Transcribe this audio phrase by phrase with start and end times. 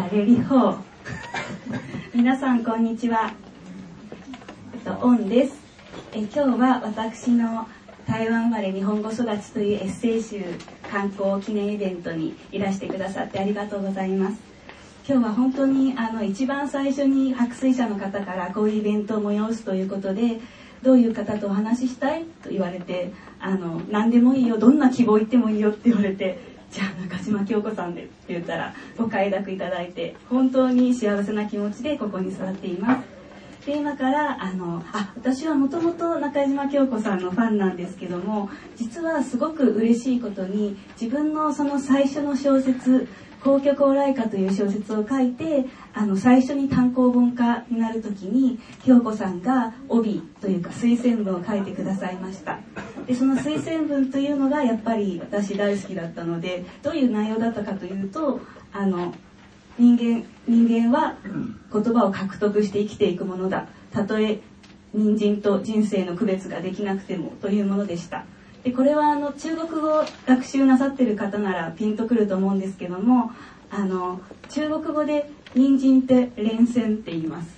[0.00, 0.78] タレリホー
[2.14, 3.34] 皆さんこんにちは。
[4.72, 5.54] えっとオンです。
[6.14, 7.68] え今日は私の
[8.06, 10.42] 台湾生まれ日本語育ちというエッセイ集
[10.90, 14.38] 観光記念イベントにいらしてくださってありがとうございます。
[15.06, 20.40] 今日は本当にあの一番最初に白水社の方からこういうイベントを催すということで
[20.82, 33.20] どういう方とお話ししたいと言われてあの何でもいいよどんな希望言ってもいいよって言われてじゃあ中島京子さんでって言ったらご快諾いただいて本当に幸せな気持ちでここに座っています。
[33.66, 43.06] で今からあのあ私はもともと中島京子さんのファンなんですけども実はすごく嬉しいことに自分のその最初の小説
[43.42, 52.58] 「皇居高麗歌」という小説を書いてあの最初に単行本化になる時に京子さんが帯というか推薦文を書いてくださいました。
[53.06, 58.40] でその推薦文というのがやっぱり私大好きだったのでどういう内容だったかというと
[58.72, 59.14] あの
[59.78, 61.16] 人間人間は
[61.72, 63.66] 言葉を獲得して生きていくものだ。
[63.90, 64.40] たとえ
[64.92, 68.24] 人参と人生の区別ができなくてもというものでした。
[68.64, 73.32] でこれはあの中国語学習なさってる方ならピンとくると思うんですけども
[73.70, 77.48] あの中国語で人参って連戦って言います。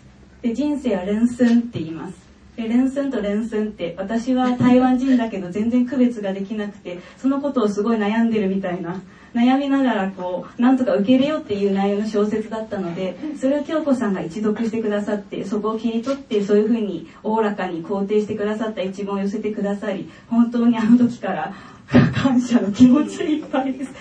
[0.43, 2.15] で人生は連戦って言います。
[2.57, 9.01] で連戦と連戦って私は台湾人だけど全然区別ができなくてそのことをすごい悩んでるみたいな
[9.35, 21.55] 悩みながらこうなんとか受け入れようっていう内容の小説だったのでそれを京子さんが一読してくださってそこを切り取ってそういうふうにおおらかに肯定してくださった一文を寄せてくださり本当にあの時から
[22.15, 23.93] 感謝の気持ちいっぱいです。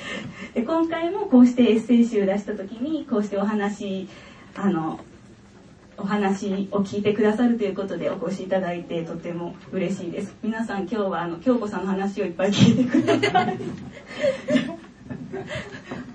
[0.53, 4.07] で今回もこうしてエッセイ集出した時にこうしてお話
[4.55, 4.99] あの
[5.97, 10.35] お話を聞いてくださるということでお越しいただいてとても嬉しいです。
[10.41, 13.57] 皆さん今日はあの京子さんの話をいっぱい聞いてください。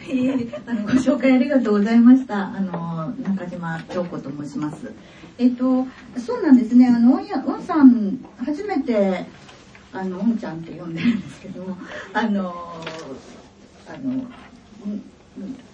[0.08, 2.46] いえあのご紹介ありがとうございました。
[2.46, 4.92] あの中島京子と申します。
[5.38, 5.86] えっと
[6.18, 6.86] そうなんですね。
[6.88, 9.26] あのおんやおんさん初めて
[9.92, 11.76] あのおんちゃんって呼んでるんですけども、
[12.12, 12.84] あの
[13.88, 14.24] あの。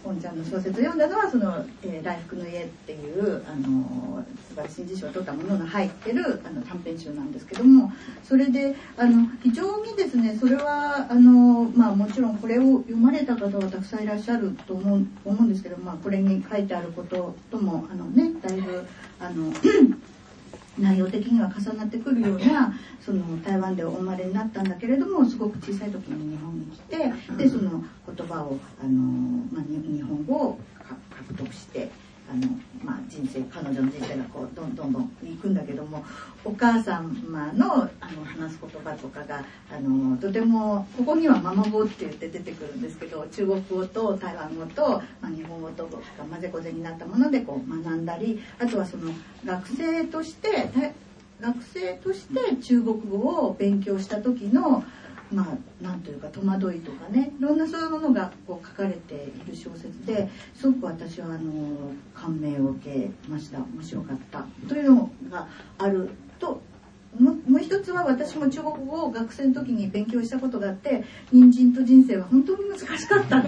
[0.02, 7.92] 本ちゃんの小説を読んだのはその「えー、来福の家」っていうあの素晴らしい辞書を取ったものが入ってるあの短編集なんですけども
[8.24, 18.84] それであの非常にですねそれはあの、まあ、もちろんこれを読まれた方はたくさんいらっしゃると思う思うんですけど、まあ、これに書いてあることともあのねだいぶ
[19.20, 19.52] あの
[20.78, 22.74] 内容的には重なってくるような
[23.04, 28.90] その台湾でお生まれになったんだけれどもすごく小さい時に日本に来てでその言葉をあの、
[29.52, 30.58] まあ、日本語を
[31.26, 31.90] 獲得して
[32.32, 32.48] あの、
[32.82, 36.02] まあ、人生彼女の人生がこうどんどんどんいくんだけども
[36.44, 37.02] お母様
[37.52, 49.12] のあの話す言葉とかがあのとてもここには「ママ語」って言って出てくるんですけど中国語と台湾語と、まあ、日本語とが混ぜこぜになったものでこう学んだりあとはその
[49.44, 50.70] 学生として
[51.40, 54.84] 学生として中国語を勉強した時の
[55.32, 65.48] まあ、なんというか戸惑いとかねいろんなそういうものがこう書かれている小説ですごく私はあの感銘を受けました面白かったというのが
[65.78, 66.60] あると
[67.18, 73.42] もう一つは私も中国語を学生の時に勉強したことがあって人参と人生は本当に難しかった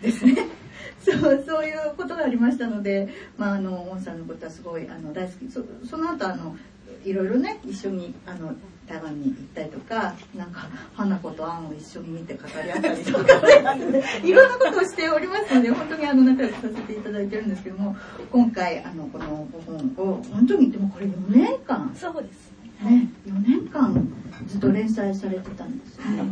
[0.00, 0.61] ですね。
[1.04, 5.50] そうそういうことがありましたので、まあ、あのモンさんのことはすごいあの大好き。
[5.50, 6.56] そその後あの
[7.04, 8.54] いろいろね一緒にあの
[8.86, 13.40] 台湾に行ったりとかなんか花子とアンを一緒に見て語り合ったりとか、
[13.76, 17.96] ね、 いろんなことをしておりますので本当にあの仲良くさせていただいてるんですけども
[18.30, 21.92] 今回あのこの5本を本当にでもこれ4年間。
[21.96, 22.52] そうです
[22.84, 23.08] ね。
[23.26, 24.08] 4年間
[24.46, 26.18] ずっと連載されてたんですよね。
[26.18, 26.28] はい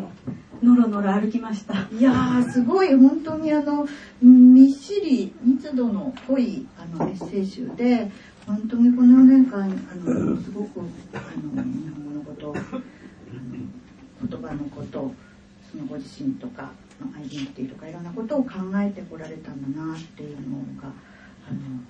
[0.63, 1.89] のろのろ歩きました。
[1.93, 3.87] いや、すごい、本当にあの、
[4.21, 8.11] みっしり密度の濃いあのエッセイ集で、
[8.47, 10.81] 本当にこの4年間、あの、すごく、
[11.15, 11.21] あ
[11.57, 12.55] の、日本語のこと、
[14.29, 15.13] 言葉のこと、
[15.71, 16.71] そのご自身とか
[17.17, 20.89] アイデンティティとかいろんなことを考えてこられたんだなっていうのが、
[21.49, 21.81] あの、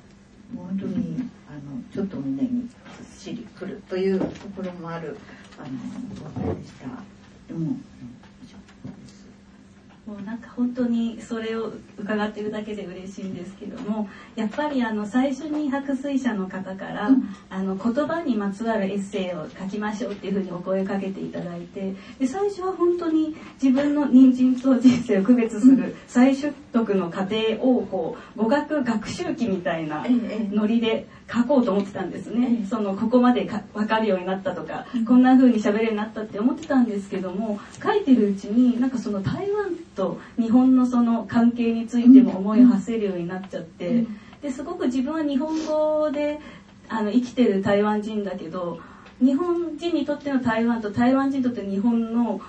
[0.57, 5.17] 本当に、あの、ちょっと胸にずっしりくるというところもある、
[5.59, 6.87] あの、話でした。
[7.49, 7.77] でも、
[10.11, 30.05] もうなんか本当にそれを伺ってるだけで嬉しいんですけどもやっぱりあの最初に白水社の方から、うん、あの言葉にまつわるエッセイを書きましょうっていうふうにお声かけていただいてで最初は本当に自分の人参と人生を区別する最初徳の過程をこう語学学習記みたいな
[30.53, 32.67] ノリで書こうと思ってたんですね。
[32.69, 44.05] そのここまでか分かるようになったとか、こんな風に喋れるようになったって思ってたんですけども、書いてるうちになんかその台湾と日本のその関係についても思いを馳せるようになっちゃって、
[44.43, 46.39] ですごく自分は日本語で
[46.89, 48.81] あの生きてる台湾人だけど、
[49.21, 52.41] 日本人にとっての台湾と台湾人にとっての日本の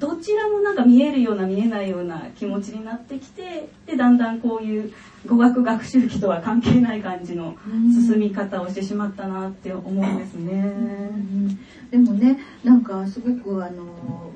[0.00, 4.92] どちらもなんか見えるような見えないような気持ちになってきてでだんだんこういう
[5.26, 7.54] 語学学習期とは関係ない感じの
[8.08, 10.74] 進み方をしてしまったなって思うんですね。
[11.90, 13.84] でもねなんかすごくあの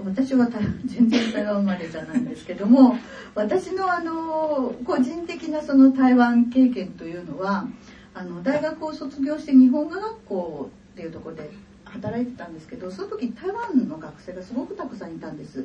[0.04, 0.48] 私は
[0.84, 2.98] 全然台湾生まれじゃないんですけども
[3.34, 7.66] 私のあの個人的なその台湾経験というのは
[8.12, 11.50] あの大学を卒業して日本語学校っていうところで
[11.94, 15.64] 働いてたんですけどその時台湾の学生がすごくたくさんいたんです。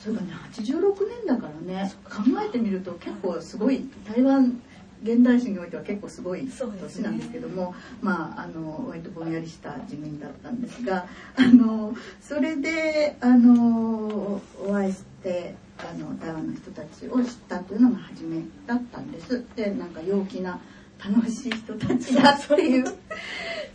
[0.00, 4.60] それがね86年だからね考えてみると結構すごい台湾
[5.02, 11.06] 現代史においては結構すごい年なんですけども、ね、まああの割とぼんやりした地面だったんですが
[11.36, 19.44] あのそれであのお会いしてあの台湾の人たちを知ったというのが初めだったんです。
[19.56, 20.58] でなんか陽気な
[21.04, 22.84] 楽しい人たちだっていう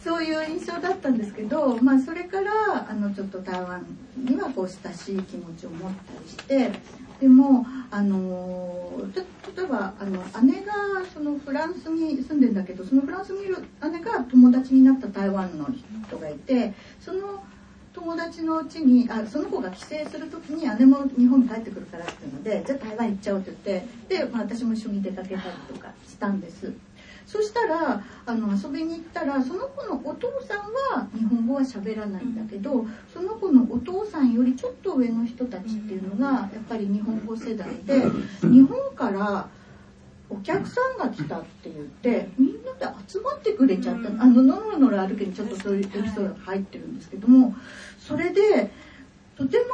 [0.03, 3.85] そういう印象だったんですけど、まあ、それからあのちょっと台湾
[4.17, 6.71] にはこう親しい気持ちを持ったりして
[7.19, 10.73] でもあの例えばあの姉が
[11.13, 13.57] そのフランスに住んでんだけどそのフランスにいる
[13.91, 15.67] 姉が友達になった台湾の
[16.07, 17.43] 人がいてその
[17.93, 25.41] 友達のうちにあその子が帰省する時に姉も日本に帰ってくるからっていうのでじゃあ台湾行っちゃおうって言ってで、まあ、私も一緒に出かけたり
[25.73, 26.71] とかしたんです。
[27.29, 38.01] そしたらあの遊びに行ったらその子のお父さんは日本語は喋らないんだけどその子のお父さんよりちょっと上の人たちっていうのがやっぱり日本語世代で
[38.41, 39.47] 日本から
[40.27, 44.09] お客さんが来たって言ってみんなで集まってくれちゃった。
[44.09, 47.53] あののろのろ歩けにちょっとそういうエピソードが入ってるんですけども
[47.99, 48.71] それで
[49.37, 49.65] とても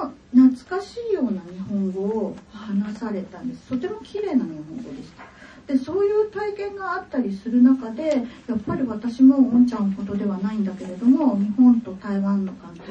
[0.00, 3.68] あの懐かしいような日本語を話されたんです。
[3.68, 5.33] とても綺麗な日本語でした。
[5.66, 12.82] でそういう体験があったりする中でやっぱり私もおんちゃんほどではないんだけれども日本と台湾の関係。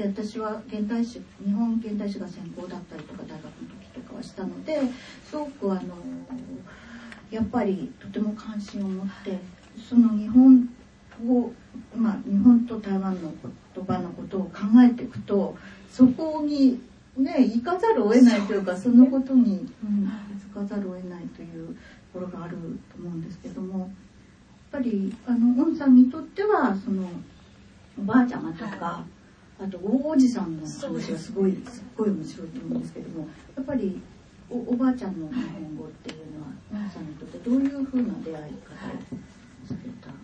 [0.00, 4.80] で私は現代史日本現代史が専攻だったりとか大学の時とかはしたので
[5.28, 5.96] すごくあの
[7.30, 9.38] やっぱりとても関心を持って
[9.88, 10.68] その日本
[11.26, 11.50] を、
[11.96, 13.32] まあ、日本と台湾の
[13.74, 14.50] 言葉のことを考
[14.84, 15.56] えていくと
[15.90, 16.80] そこに
[17.16, 20.10] ね行かざるを得ないというかそのことに、うん、
[20.54, 21.76] 行かざるを得ないという
[22.18, 22.56] ころがある
[22.90, 23.88] と思うんですけどもやっ
[24.72, 27.08] ぱりあのさんにとってはその
[27.98, 29.04] おばあちゃまとか、
[29.58, 31.32] あと大おじさんの話がす。
[31.32, 33.26] ごいすっごい面白いと思うんですけども
[33.56, 34.00] やっぱり
[34.50, 38.44] おおばあちゃんの日本語っていうのはゴンさんにとってどういうふうな出会い方を
[39.66, 40.17] された？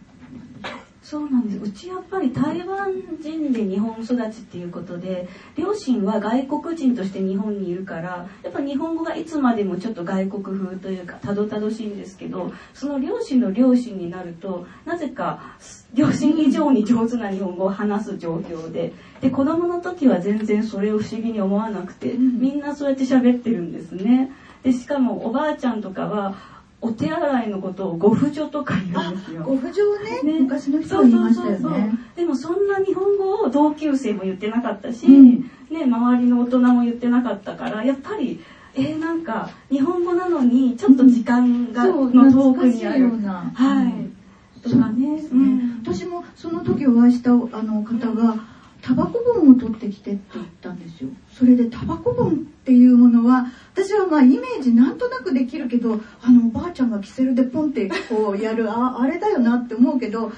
[1.05, 2.91] そうなんですうちやっぱり台湾
[3.21, 15.57] 人で日本育ちっていうことで両親は外国人として日本にいるからやっぱ日本語がいつまでもちょっと外国風というかたどたどしいんですけどその両親の両親になるとなぜか
[15.93, 24.33] 両親以上に上手な日本語を話す状況でで子供の時は全然それを不思議に思わなくてみんなそうやって喋ってるんですね。
[24.63, 26.54] でしかもおばあちゃんとかは
[26.85, 29.43] お手洗いのことをご不助とか言うんですよ。
[29.43, 29.81] ご不助
[30.23, 30.41] ねね。
[30.41, 31.95] 昔の人は言いましたよね。
[32.15, 38.41] でもそんな日本語を同級生も言ってなかったし、うん、ね、周りの大人も言ってなかったからやっぱり
[38.77, 43.11] えー、なんか日本語なのにちょっと時間が、うん、の遠くにある。
[43.21, 44.61] はい。
[44.61, 48.37] とかね、うん、私もその時お会いしたあの方が、
[48.83, 51.09] タバコ本を取ってきてって言ったんですよ。
[51.33, 60.33] それでタバコ本っていうものは、私はまあイメージなんとなくできるけど、あのおばあちゃんがキセルでポンってこうやる、あ、あれだよなって思うけど、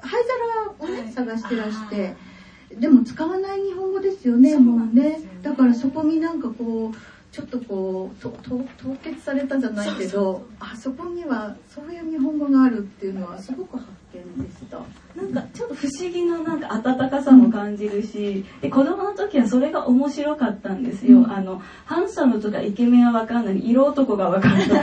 [0.00, 0.22] 灰
[0.78, 2.16] 皿をね、探してらして、
[2.74, 5.20] でも使わない日本語ですよね、もうね。
[5.42, 14.78] だからそこになんかこう、ちょっとこうとと凍結されたじゃないけどあそこにはそういう日本語があるっていうのはすごく発見でした。
[15.14, 23.68] なんかちょっと不思議ななんか温かさも感じるし、で子供の時はそれが面白かったんですよ、うん、あのハンサムとかイケメンは分かんない。
[23.68, 24.80] 色男が分かるとか、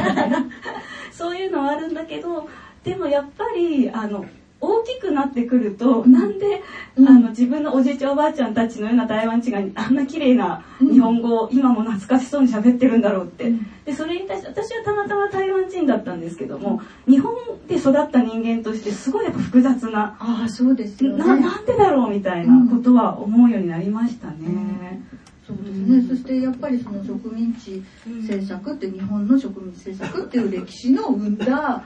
[1.11, 2.47] そういうのはあるんだけど
[2.83, 4.27] でもやっぱりあの
[4.63, 6.61] 大きくなってくると、なんで、
[6.95, 13.51] うん、あの自分のおじいちゃんおばあちゃんたちのような台湾人があんな綺麗な日本語を今も懐かしそうに喋ってるんだろうって、
[13.85, 17.35] でそれに対して私はたまたま台湾人だったんですけども日本
[17.67, 25.01] で育った人間としてすごいやっぱ複雑なあそうですよ、ね、ななんでだろうみたいなことは思うようになりましたね。
[25.45, 27.83] そうですね、そしてやっぱりその植民地
[28.21, 31.83] 政策って日本の植民地政策っていう歴史の生んだ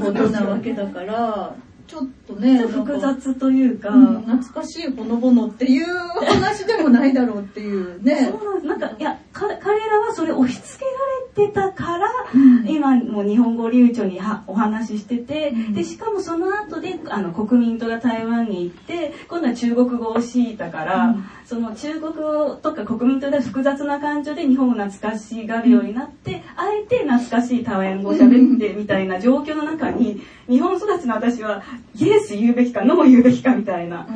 [0.00, 1.54] ことなわけだから
[1.86, 8.32] ちょっとね複雑というか、うん、懐かしいほのぼのっていう話でもないだろうっていうね。
[8.32, 31.62] そうなんかいや彼らはそれ押し付けられてたから、うん、今も日本語流暢にはお話ししてて、うん、でしかもその後であの国民党が台湾に行って今度は中国語を強いたから、その中国語とか国民党で複雑な感情で日本を懐かしがるようになって、あえて懐かしい台湾語を喋ってみたいな状況の中に日本育ちの私は
[31.94, 34.06] イエス言うべきかノー言うべきかみたいな。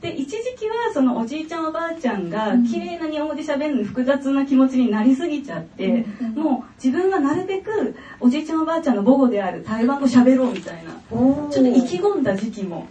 [0.00, 10.90] で一時期はそのおじいちゃんおばあちゃんが綺麗な日本語で喋るのに複雑な気持ちになりすぎちゃって、もう自分はなるべくおじいちゃんおばあちゃんの母語である台湾語喋ろうみたいな。
[10.90, 12.86] ちょっと意気込んだ時期も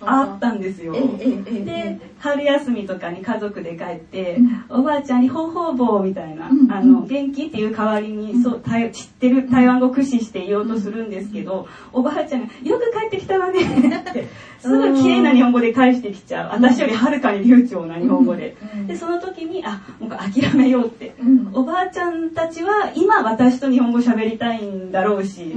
[0.00, 0.94] あったんですよ。
[0.94, 4.38] で春休みとかに家族で帰って、
[4.70, 8.62] おばあちゃんに「ほうほうぼう」みたいな、あの元気っていう代わりにそう
[8.92, 14.26] 知ってる台湾語駆使して言おうとするんですけど、おばあちゃんが「よく帰ってきたわね」って
[14.58, 16.52] すぐ綺麗な日本語で返してきちゃう。
[16.52, 18.56] 私よりはるかに流暢な日本語で。
[18.86, 21.14] でその時にあもう諦めようって、
[21.52, 25.54] おばあちゃんたちは今私と日本語喋りたいんだろうし、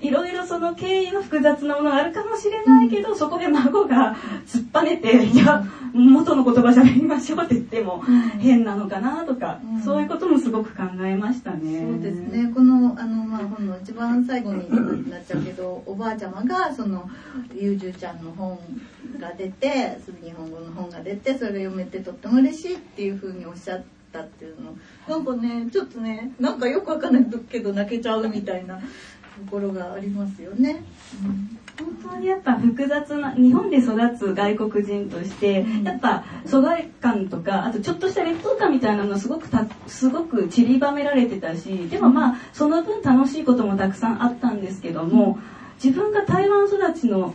[0.00, 4.16] いろいろその経緯の複雑なものがあるかもしれないけど、そこで孫が
[4.48, 5.62] 突っぱねて「いや
[6.08, 8.02] 元の言葉喋りましょう」って言っても
[8.38, 11.80] 変なのかなとか、そういうこともすごく考えましたね。
[11.80, 12.52] そうですね。
[12.54, 17.08] このあの、まあ、本の一番最後になっちゃうけど おばあちゃまがその
[17.54, 18.58] ゆうじゅうちゃんの本
[19.18, 24.76] が出て日本語の本が出てそれを読めてとっても嬉しいっていうふうにおっしゃったっていうの。
[25.08, 28.82] なんかねちょっとねなんかよくわかんないけど泣けちゃうみたいなと
[29.50, 30.82] ころがありますよね。
[31.24, 45.38] うん本当にやっぱ複雑な日本で育つ外国人として、やっぱ疎外感とかあとちょっとした劣等感みたいなのすごくたすごく散りばめられてたしでもまあその分楽しいこともたくさんあったんですけども
[45.82, 47.32] 自分が台湾育ちの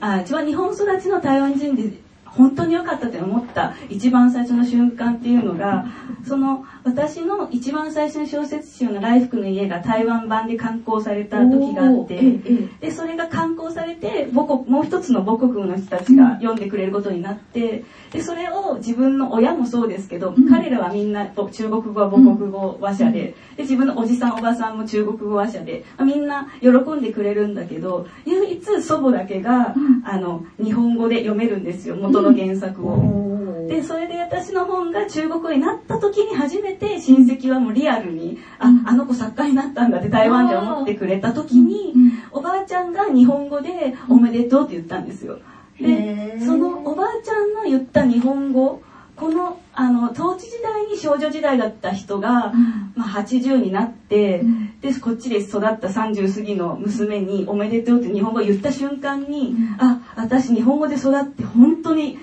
[0.00, 2.05] あ一番日本育ちの台湾人で
[2.36, 5.86] 本当に良かったって思った一番最初の瞬間っていうのが
[6.26, 12.40] その私の一番最初の小説集の「来福の家」が台湾版で刊行された時があって
[12.80, 29.74] でそれが刊行されて母国もう一つの母国の人たちが読んでくれることになってでそれを自分の親もそうですけど、彼らはみんな中国語は母国語話者でで自分のおじさんおばさんも中国語話者でみんな喜んでくれるんだけど唯一祖母だけが、
[30.04, 33.66] あの日本語で読めるんですよ元の原作を。
[33.68, 41.92] でそれで私の本が中国語になった時に初めて親戚はもうリアルに「ああの子作家になったんだ」って台湾で思ってくれた時に
[42.30, 45.38] おばあちゃんが日本語で「おめでとう」って言ったんですよ。
[45.80, 48.80] でそのおばあちゃんの言った日本語
[49.16, 52.52] このあの統治時代に少女時代だった人が、
[52.94, 54.42] まあ、80になって、
[54.80, 62.18] でこっちで育った30過ぎの娘に「おめでとう」って日本語を言った瞬間に、あ私日本語で育って本当に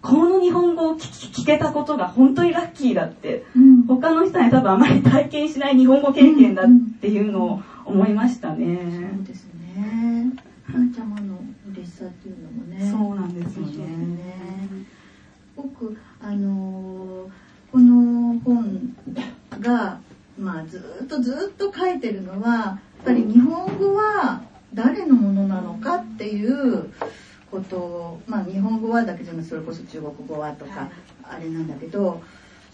[0.00, 3.44] この日本語を聞けたことが本当にラッキーだって、
[3.86, 6.66] 他の人に多分あまり体験しない日本語経験だっ
[7.00, 8.78] ていうのを思いましたね。
[9.16, 10.32] そうですね。
[10.64, 11.38] 花ちゃまの
[11.72, 12.90] 嬉しさっていうのもね。
[12.90, 14.58] そうなんですよね。
[15.56, 15.96] 僕
[16.28, 17.30] あの、
[17.72, 18.94] この本
[19.60, 19.98] が
[20.38, 24.42] まあずっとずっと書いてるのはやっぱり日本語は
[24.74, 26.92] 誰のものなのかっていう
[27.50, 30.90] ことをまあ日本語はだけじゃなくそれこそ中国語はとか
[31.22, 32.20] あれなんだけど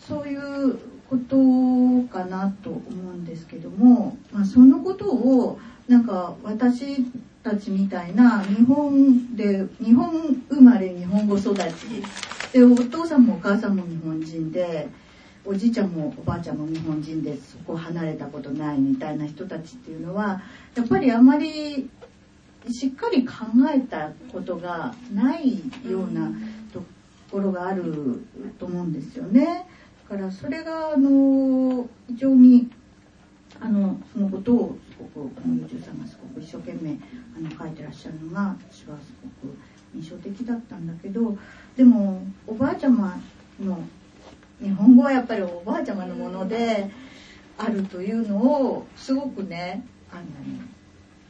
[0.00, 0.76] そういう
[1.08, 7.04] ことかなと思うんですけども、まあ、そのことをなんか私
[7.44, 10.10] たちみたいな日本で日本
[10.48, 11.60] 生まれ日本語育ち
[12.54, 14.86] でお父さんもお母さんも日本人で
[15.44, 20.40] おじいちゃんもおばあちゃんも日本人でそこ離れたことないみたいな人たちっていうのは
[20.76, 21.90] やっぱりあまり
[22.70, 23.34] しっかり考
[23.74, 25.58] えたことがない
[25.90, 26.30] ような
[26.72, 26.80] と
[27.28, 28.22] ころがある
[28.60, 29.66] と思うんですよね。
[30.08, 32.70] だからそれがあの非常に
[33.60, 36.98] あのそのことをすごくこの y o さんがすごく一生懸命
[37.36, 39.56] あの書いてらっしゃるのが私はすごく
[39.94, 41.36] 印象的だったんだけど
[41.76, 43.20] でもおばあちゃま
[43.60, 43.78] の
[44.60, 46.90] 日本語はやっぱりおばあちゃまのもので
[47.58, 50.22] あるというのをすごくねあの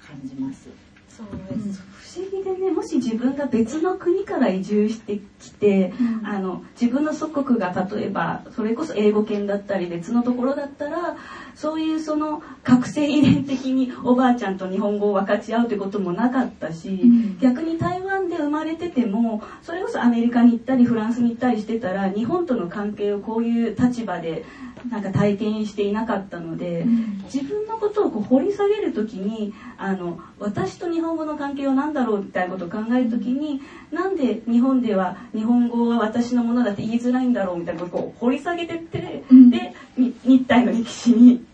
[0.07, 0.69] 感じます。
[1.17, 11.17] そうです、不思議でねもし自分が別の国から移住してきて、うん、あの自分の祖国が例えばそれこそ英語圏だったり別のところだったら
[11.55, 24.45] そういうその覚醒遺伝的におばあちゃんと日本語を分かち合うということもなかったし、うん、逆に台湾本で生まれててもそれこそアメリカに行ったりフランスに行ったりしてたら日本との関係をこういう立場で
[24.91, 26.85] なんか体験していなかったので、
[27.33, 41.45] 自分のことをこう掘り下げる時にあの私と日本語の関係は何だろうみたいなことを考える時になんで日本では日本語は私のものだって言いづらいんだろうみたいなことを掘り下げてって、うんでに日体の歴史に。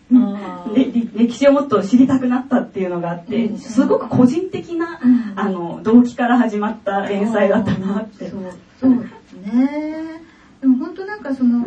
[1.15, 3.57] 歴史をもっと知りたくなったっていうのがあって、うん。
[3.57, 5.33] すごく個人的な、うん。
[5.35, 8.29] あの動機から始まった連載だったなって。
[8.29, 8.41] そう
[8.79, 10.21] そうですね。
[10.61, 11.65] でも本当なんかその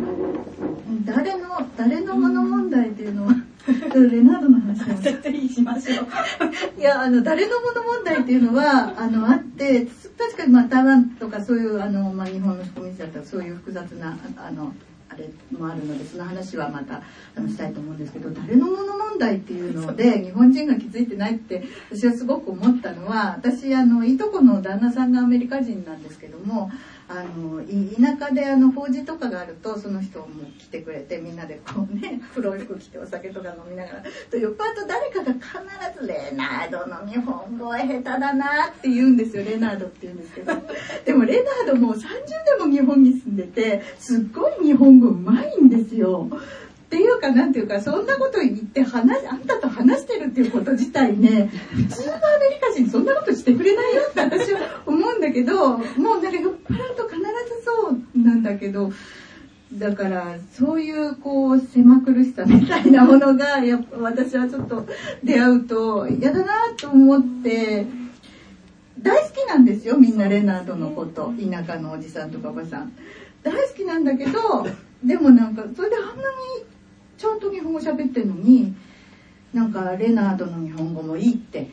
[1.03, 3.33] 誰の誰のもの問題っていうのは
[3.93, 6.07] レナードの話なんです絶対しましょう。
[6.79, 9.87] いやあの誰のもの問題っていうのはあのあって
[10.17, 14.73] 確かにまあ台湾とかそういうあの、まあ、日本の植民地だったらそういう複雑なああの
[15.15, 17.01] あれもあるのでその話はまた
[17.35, 26.69] あのしたいと思うんですけど誰のもの問題っていうので日本人が気づいてないって私はすごく思ったのは私あのいとこの旦那さんがアメリカ人なんですけども
[27.07, 30.25] あのい田舎であの法事とかがあるとその人も
[30.57, 40.53] 来てくれてみんなでこうね黒い服着てお酒とか飲みながらと酔っ払うと誰かが必ず「レナードの日本語は下手だな」って言うんですよ レナードって言うんですけど
[41.05, 41.99] でもレナードもう30
[42.59, 46.27] 年も日本に住んでてすっごい日本語うまいんですよ。
[46.85, 56.94] っていうかなんていうかそんなこと言って話あんたと話してるっていうこと自体ね普通のアメリカ人そんなことしてくれないよって私は思うんだけどもうなんか酔っ払う
[58.25, 58.91] なんだけど
[59.73, 64.87] だからそういうこう狭苦しさみたいなものがや私はちょっと
[65.23, 67.85] 出会うと嫌だなと思って
[68.99, 71.33] 大好きなんですよみんなレナードのこと。
[71.33, 72.93] 田舎のおじさんとかおばさん。
[73.43, 74.65] 大好きなんだけど
[75.03, 76.17] でもなんかそれであんなに
[77.17, 78.73] ちゃんと日本語喋ってるのに
[79.53, 81.69] なんかレナードの日本語もいいって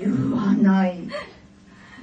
[0.00, 1.00] 言わない。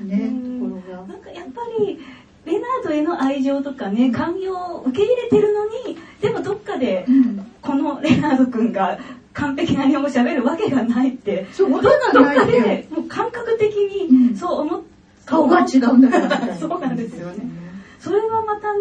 [0.01, 1.07] ねところが。
[1.07, 1.99] なんかやっぱり
[2.45, 7.51] レナードへの愛情とかね寛容を受け入れてるのにでもどっかでうん。
[7.61, 8.99] このレナード君が
[9.33, 13.73] 完璧な日本語喋るわけがないってそうどっかでもう感覚的
[14.09, 14.29] うん。
[14.33, 14.81] にそう思っ
[15.25, 16.55] 顔が違うんだから。
[16.55, 17.49] そうなんですよね。
[17.99, 18.79] それはまたね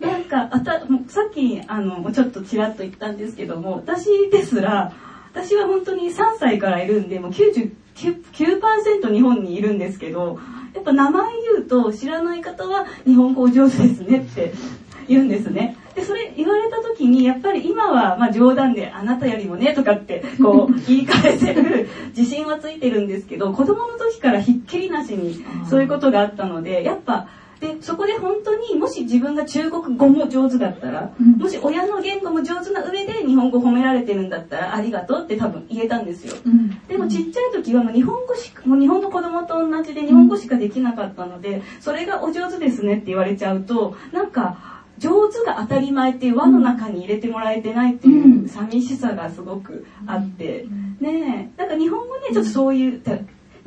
[0.00, 4.92] なんかあたもうさっきあのちょっとちらっと言ったんですけども私ですら
[5.32, 10.38] 私は本当に3歳からいるんでもう99%日本にいるんですけど
[10.74, 14.52] やっぱ名前言うと知らない方は日本語お上手ですねって
[15.08, 15.76] 言うんですね。
[15.94, 27.26] でそれ言われた時にやっぱり今はまあ冗談で「あなたよりもね」とかってこう 言い返せる自信はついてるんですけど子供の時からひっきりなしにそういうことがあったのでやっぱ
[27.60, 31.32] でそこで本当にもし自分が中国語も上手だったら、うん。
[31.38, 36.34] もし親の言語も上手な上で日本語褒められてるんだったらありがとうって多分言えたんですよ。
[36.44, 36.70] うん。
[36.86, 48.48] でもちっちゃい時はもう日本語しか、もう日本の子供と同じで日本語しかできなかったので、それがお上手ですねって言われちゃうと、なんか、上手が当たり前っていう輪の中に入れてもらえてないっていううん。
[48.48, 50.66] 寂しさがすごくあって、
[51.00, 53.12] ねえ、なんか日本語ね、ちょっとそういう、た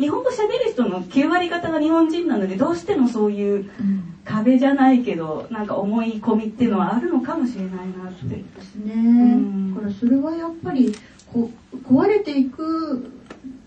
[0.02, 4.08] 日本語喋る人の9割方が日本人なので、どうしてもそういううん。
[4.24, 8.36] 壁じゃないけど、なんか思い込みっていうのはあるのかもしれないなって。
[8.36, 9.74] ですね、ん。
[9.74, 10.96] だからそれはやっぱり
[11.32, 11.50] こ
[11.88, 13.12] 壊れていく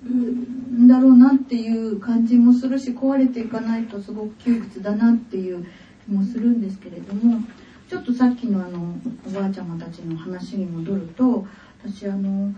[0.07, 5.67] んだろうなっていう感じもするし壊れていかないとすごく窮屈だなっていう
[6.05, 7.41] 気もするんですけれども
[7.89, 11.47] ちょっとさっきのあのおばあちゃまたちの話に戻ると
[11.83, 12.53] 私あの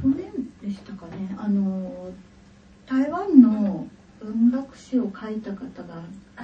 [0.00, 0.30] 去年
[0.62, 2.10] でしたかねあの
[2.90, 3.86] 台湾の
[4.20, 6.02] 文学史を書いた方が
[6.34, 6.42] あ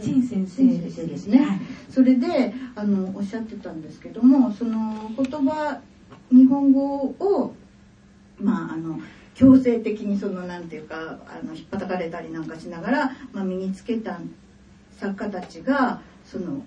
[0.00, 1.44] 陳先生ですね。
[1.44, 1.60] はい。
[1.90, 5.80] それであのおっしゃってたんですけどもその言葉
[6.30, 7.56] 日本語を
[8.40, 9.00] まああの
[9.34, 14.20] 強制的にそのなんていうかあの引っ叩かれたりなんかしながら、まあ、身につけた
[14.96, 16.62] 作家たちがその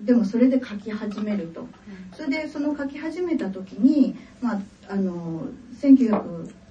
[0.00, 1.68] でもそれで書き始めると。
[2.12, 5.46] それでその書き始めた時に、まあ、あの
[5.80, 6.65] 1900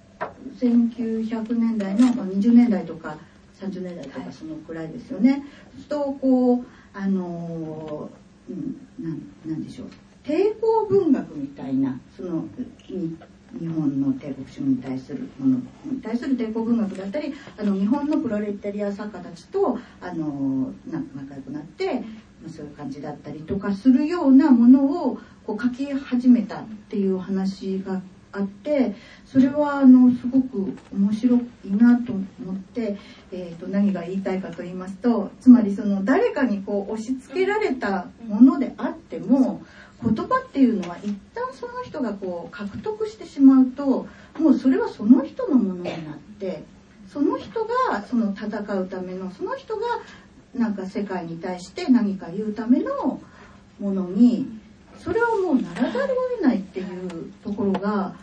[0.60, 3.18] 1900年代のまあ20年代とか
[3.60, 5.44] 30年代とかそのくらいですよね。
[5.74, 8.10] そうするとこうあの
[8.50, 9.88] うんなんなんでしょう
[10.24, 12.46] 抵抗文学みたいなその
[12.90, 13.18] に
[13.60, 22.02] 日本の帝国主義に対するものに対する抵抗文学だったりあの日本のプロレタリア作家たちとあのな仲良くなってま
[22.48, 28.02] あそういう感じだったりとかするようなものをこう書き始めたっていう話が
[28.36, 28.96] あって
[29.26, 32.98] それはあのすごく面白いなと思って、
[33.32, 39.64] えー、と何が言いたいかと言いますとつまりその誰かにこう押し付けられたものであっても
[40.04, 46.64] 言葉っていうのは一旦その人がこう獲得してしまうともうそれはその人のものになって
[47.12, 49.84] その人がその戦うためのその人が
[50.54, 53.22] なんか世界に対して何か言うための
[53.80, 54.48] ものに
[54.98, 58.16] それをもうならざるを得ないっていうところが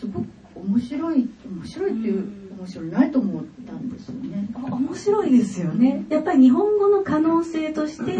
[0.00, 2.88] すごく面白い面白いっていう面白い。
[2.90, 3.10] ない。
[3.10, 4.46] と思ったんですよね。
[4.70, 5.38] 面白い。
[5.38, 6.04] ですよね。
[6.10, 8.18] やっぱり日本語の可能性として、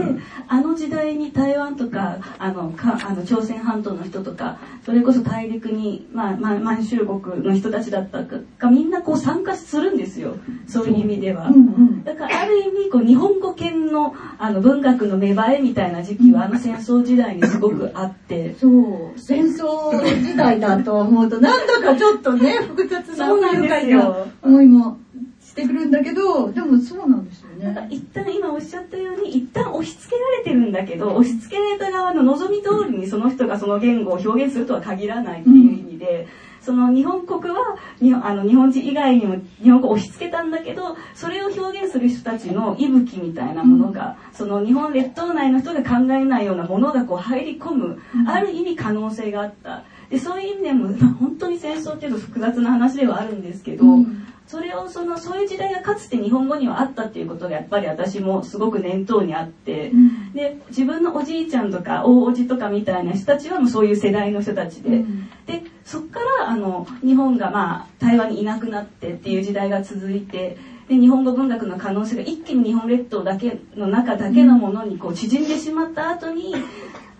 [0.48, 10.36] あの時代に台湾とか、あの、かあの朝鮮半島の人とか、それこそ大陸に、まあ、まあ、満州国の人たちだったか、みんなこう参加するんですよ。
[10.66, 10.92] そうい。
[10.92, 11.48] う意味では。
[11.48, 15.90] うんうんだからある意味こう日本語圏のあの文学の芽生えみたい。
[15.92, 18.54] な時期はあの戦争時代にすごくあって。
[18.54, 19.90] そう戦争
[20.22, 24.98] 時代だと思うとなんだかちょっとね複雑なそうなんですよ思いも
[25.40, 27.88] してくるんだけどでもそうなんですよなんかね。
[27.90, 36.28] 一旦今おっしゃったように一旦押し付けられてるんだけど押し付けられた側の望み通りにその人がその言語を表現するとは限らないっていう意味で、
[36.60, 49.84] その日本国はにあの日本人以外にも日本語を押し付けたんだけどそれを表現する人たちの息吹みたいなものが、その日本列島内の人が考えないようなものがこう入り込む、ある意味可能性があった。
[50.10, 54.26] でそういう意味でも、まあ本当に戦争っていうと複雑な話ではあるんですけど、うん。
[54.46, 60.32] それをそのそういう時代がかつて日本語にはあったっていうことがやっぱり私もすごく念頭にあって、うん。
[60.32, 65.30] で自分のおじいちゃんとか大おじとかみたいな人たちはもうそういう世代の人たちで、うん。
[65.46, 70.56] でそっからあの日本がまあ台湾にいなくなってっていう時代が続いて
[70.88, 76.52] で日本語文学の可能性が一気に日本列島だけの中だけのものにこう縮んでしまった後に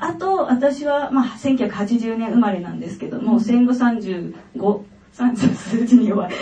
[0.01, 4.83] あと私はまあ1980年生まれなんですけども、戦後35
[5.15, 6.33] 30数字に弱い。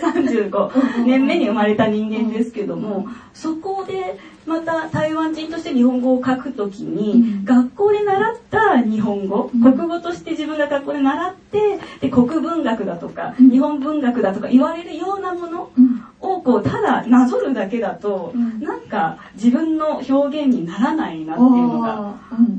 [0.00, 15.89] 35年目に生まれた人間ですけどもそこでまた台湾人として日本語を書くときに、学校で習った日本語、国語として自分が学校で習ってで国文学だとか、日本文学だとか言われるようなものうん
[16.36, 18.60] をこうただなぞるだけだと、うん。
[18.60, 22.14] なんか自分の表現にならないなっていうのが。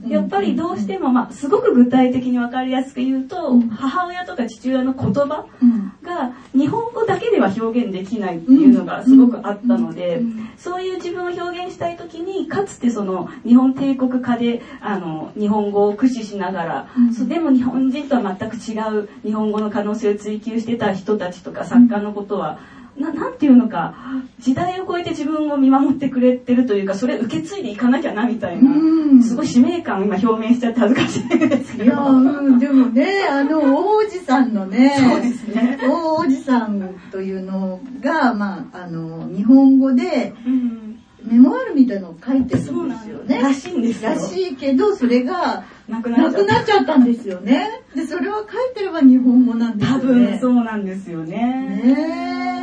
[0.08, 3.70] やっぱりどうしても、まあ、すごく具体的に分かりやすく言うと、うん。
[3.70, 5.92] 母親とか父親の言葉うん。
[6.04, 10.50] が日本語だけでは表現できないっていうのがすごくあったので、うん。
[10.58, 17.28] そういう自分を表現したい時にかつてその日本帝国化であの日本語を駆使しながら、うん。
[17.28, 22.60] でも日本人とは全く違う日本語の可能性を追求してた人たちとか作家のことは、
[22.98, 23.96] ななんていうのか
[24.40, 31.84] 時代を超えて自分を見守ってくれてるというかそれ受け継いでいかなきゃなみたいな、うんすごい使命感を今表明しちゃって恥ずかしいですけど。
[31.84, 40.82] いやうんでもねあの大おじさんのねそうですね大おじさんというのが、まあ、あの日本語でうん
[41.24, 43.42] メモアールみたいのを書いてるそうんですよね。
[43.42, 46.34] らしいんですよらしいけどそれがなくなっ
[46.66, 47.82] ちゃったんですよね。
[47.96, 50.26] でそれは書いてれば日本語なんですよ多ね。
[50.32, 51.38] 分そうなんですよね。
[51.84, 52.61] ね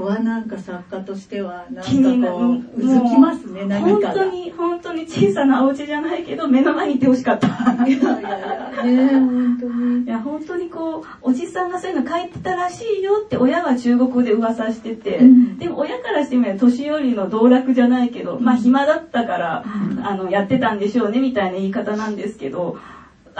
[0.00, 4.14] こはなんか作家としてはなんか気になこううずきますね何本かが。
[4.14, 7.48] 当に本当に小さなお家じゃないけど目の前にいてほしかった。
[7.86, 10.04] いやいやいやねえ本当に。
[10.04, 22.78] いや本当にこうおじさんがそういうの書いてたらしいよって親は中国語で噂してて、うんでも親からしてみれば年寄りの道楽じゃないけど、まあ暇だったから、うんあのやってたんでしょうねみたいな言い方なんですけど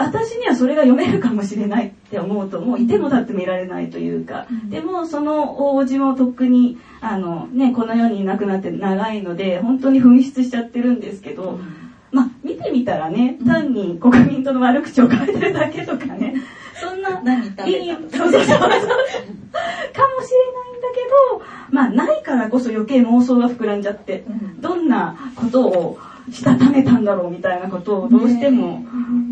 [0.01, 4.69] 私にはそれが読めるかもしれないって思うともういても立って見られないというか、うん。
[4.69, 11.59] でもその大叔父もとっくにあの、ね、この世にいなくなって長いので本当に紛失しちゃってるんですけど、
[12.11, 16.35] まあ見てみたらね単に国民党の悪口を書いてるだけとかね。
[16.81, 18.59] そんな何食べたいいそうそうそう。
[18.59, 18.89] かもしれないんだ
[20.95, 24.61] けどまあないからこそ余計妄想が膨らんじゃって、うん。
[24.61, 25.99] どんなことを
[26.31, 28.83] したためたんだろうみたいなことをどうしても、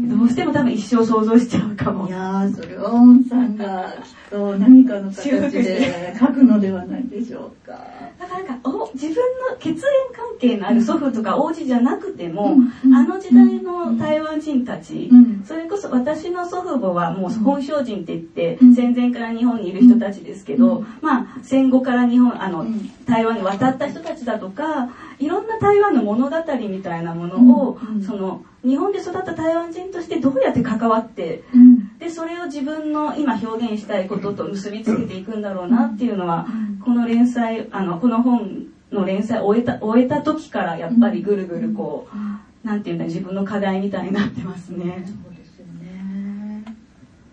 [0.07, 2.11] どうしても多分一生想像しちゃうかもい。
[2.11, 7.98] やーそれはオンさんがきっと何かの形で書くのではないでしょうか。
[8.29, 9.75] だからなんかお自分の血縁
[10.13, 15.43] 関係のある祖父とか王子じゃなくても、うんあの時代の台湾人たち、うん。
[15.45, 18.75] それこそ私の祖父母はもう本省人って言って、うん。
[18.75, 20.87] 戦前から日本にいる人たちですけど、うん。
[21.01, 22.89] まあ戦後から日本あの、うん。
[23.05, 26.35] 台湾に渡った人たちだとかいろんな台湾の物語
[26.69, 45.03] みたいなものを、その日本で育った台湾人としてどうやって関わってうんでそれを自分の今表現したいことと結びつけていくんだろうなっていうのは、うんこの連載あのこの本の連載を終えた終えた時からやっぱりぐるぐるこう、なんていうんだ自分の課題みたいになってますね。
[45.05, 46.63] そうですよね。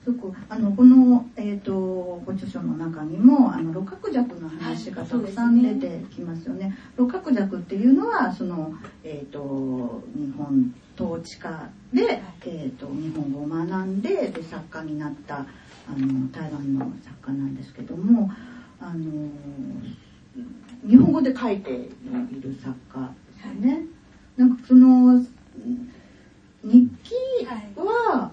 [0.05, 6.77] そこあのこのえっ、とご著書の中にもあの六角弱の話がたくさん出てきますよね。
[6.97, 15.47] 六角弱っていうのはそのえっ、と日本統治下でえっ、と日本語を学んでで作家になったあ
[15.97, 18.31] の台湾の作家なんですけども。
[18.79, 19.31] あの
[20.87, 21.75] 日本語で書いてい
[22.43, 23.87] る作家ですよね。
[24.37, 25.19] なんかその
[26.63, 27.15] 日記
[27.79, 28.31] は、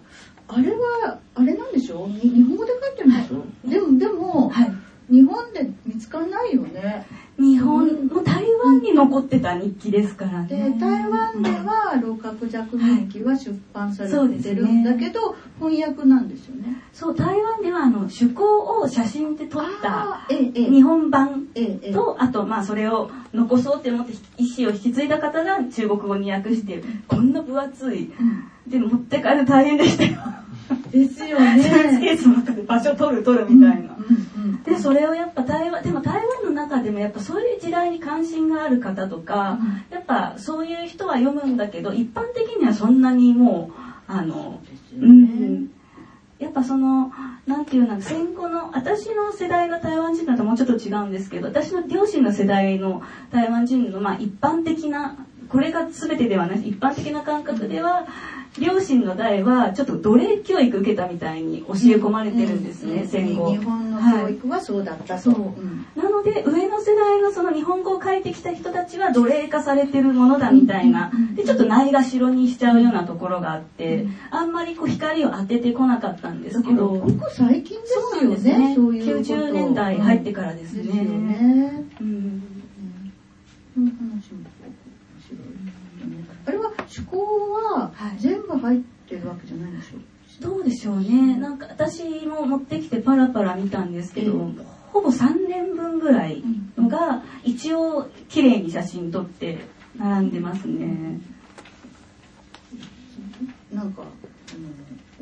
[0.49, 2.09] あれはあれなんでしょう？
[2.09, 4.71] に日本語で書いてるんでしょ、でもでも、はい。
[5.09, 7.05] 日本で見つかんないよね。
[7.37, 10.77] 日本、もう台湾に残ってた日記ですからでね。
[10.79, 16.81] 台湾では「六角弱日記」は出版されてるんだけど、翻訳なんですよね。
[16.93, 21.47] そう、台湾ではあの、趣向を写真で撮った日本版
[21.91, 28.11] と、あと、まあ、それを残そうって思って意思を引き継いだ方が中国語に訳して、こんな分厚い。
[28.67, 30.11] で、持って帰る大変でしたよ。
[30.91, 32.11] ですよ スーツケね。
[32.11, 33.95] ースの中で場所取る取るみたいな。
[33.97, 34.27] うんうん
[34.65, 39.57] で、それをやっぱ台湾、でも台湾の中でもやっぱそういう時代に関心がある方とか、
[39.89, 44.59] やっぱそういう人は読むんだけど、一般的にはそんなにもう、あの、
[44.97, 45.07] うね。
[45.07, 45.69] ん、
[46.39, 47.11] やっぱその、
[47.45, 55.17] なんていうの、戦後の、私の世代の台湾人だともうちょっと違うんですけど、私の両親の世代の台湾人の、まあ一般的な、
[55.49, 58.05] これが全てではないし、一般的な感覚では、
[58.59, 63.51] 両親の代はちょっと奴隷教育受けたみたいに教え込まれてるんですね、うん戦後。
[63.51, 65.21] 日本の教育はそうだったと。
[65.21, 78.27] そうなので上の世代のその日本語を書いてきた人たちは奴隷化されてるものだみたいなでちょっとないがしろにしちゃうようなところがあってあんまりこう光を当ててこなかったんですけどごく最近ですそうなよね。
[78.27, 80.83] んですねそういうこと90年代入ってからですね。
[81.99, 82.43] うん
[83.75, 84.45] この話も面白いね。
[84.45, 84.52] あれは
[86.95, 87.17] 趣向
[87.75, 88.19] ははい。
[88.19, 89.97] 全部入ってるわけじゃないんでしょ
[90.41, 91.37] どうでしょうね。
[91.37, 94.65] なんか私も持ってきてパラパラ見たんですけど、うん。
[94.91, 96.43] ほぼ3年分ぐらい
[96.77, 99.65] のが一応綺麗に写真撮って
[99.97, 101.19] 並んでますね。
[103.71, 104.09] なんか、あの、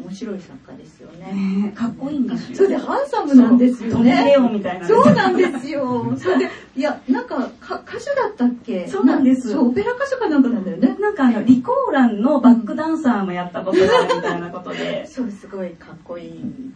[0.04, 1.34] 面白い作家ですよね。
[1.64, 2.58] ねかっこいいんですよ。
[2.58, 4.88] それでハンサムなんですよトミーレオみたいな。
[4.88, 6.14] そうなんですよ。
[6.18, 8.88] それで、いや、なんかか歌手だったっけ？
[8.88, 10.96] そうなんですそう、オペラ歌手かなんかなんだよね。
[11.00, 15.06] なんかあの、リコーランのバックダンサーもやったことがあるみたいなことで。
[15.10, 16.72] そう、すごいかっこいい。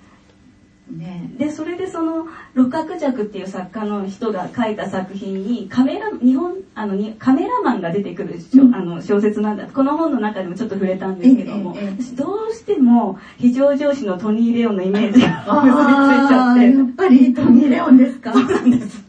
[0.92, 1.30] ね。
[1.38, 8.76] で、それでその、六角尺っていう作家の人が書いた作品に、カメラ、日本、あの、にカメラマンが出てくる小,、うん。
[8.76, 9.66] あの小説なんだ。
[9.68, 16.62] この本の中でもちょっと触れたんですけども、ええええ私どうしても非常上司のトニー・レオンのイメージがあ結びついちゃって。
[16.62, 18.32] あやっぱりトニー・レオンですか？
[18.34, 19.04] そうなんです。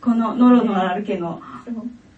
[0.00, 1.40] このノロの歩けの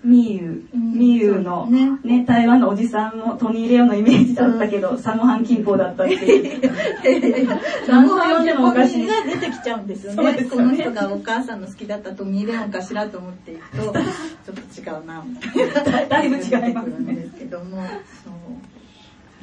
[0.03, 7.49] そうミーユ、うんミーユのねね、台湾のおじさんもトニー・レオンのイメージだったけど、サモハン近郊だったっていう。
[7.89, 10.33] 何と呼んでもおかしいが出てきちゃうんですよね。
[10.33, 16.09] ねこの人がお母さんの好きだったトミー・レオンかしらと思っていくと、 ちょっと違うな、みたいな。
[16.09, 17.83] だいぶ違いますね出てくるんですけども、
[18.25, 18.31] そ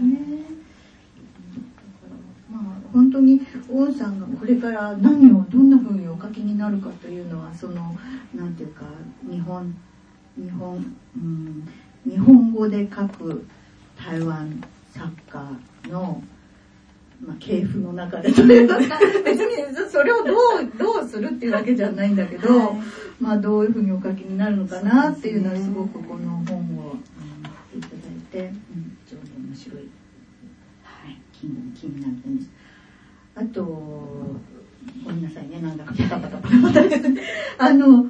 [0.04, 0.06] う。
[0.06, 0.56] ね
[2.52, 2.64] まあ、
[2.94, 7.96] 本当にオンさんがこれから何をどんな風にお書きになるかというのはその
[8.34, 8.84] なんていうか
[9.30, 9.76] 日本
[10.38, 11.68] 日本、うん、
[12.06, 13.46] 日本語で書く
[13.98, 16.22] 台湾作家の、
[17.26, 18.78] まあ、系譜の中でというか
[19.24, 20.36] 別にそれをどう
[20.78, 22.78] どうするっていうわけじゃないんだけど、はい
[23.20, 26.98] まあどういうふうにお書きになるのかなっていうのはすごくこの本を、
[27.74, 29.90] うん、いただいて、うん、非常に面白い、
[30.84, 32.50] はい、気に気になる点です。
[33.36, 37.00] あとごめんなさいねなんだかパタパタパタパタ
[37.58, 38.06] あの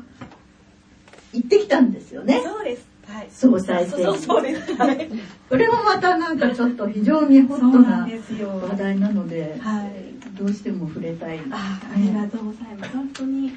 [1.36, 2.42] 行ってきたんですよね。
[2.44, 2.88] そうです。
[3.08, 3.28] はい。
[3.30, 4.74] 総裁選そうそうです。
[4.76, 5.10] はい。
[5.50, 8.08] これもまたなんかちょっと非常にホットな。
[8.68, 10.16] 話題なので、はい。
[10.38, 11.40] どうしても触れたい。
[11.52, 12.94] あありがとうございます。
[12.94, 13.54] 本当に、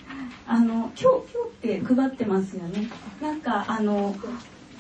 [0.47, 2.89] あの、今日、今日って配ってますよね。
[3.21, 4.15] なんか、あの、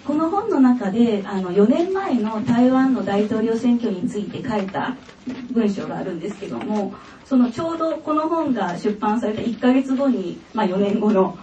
[0.06, 4.96] この本の中で、あの、4年前の台湾の大統領選挙について書いた
[5.50, 11.37] 文章があるんですけども、そのちょうどこの本が出版された1ヶ月後に、まあ4年後の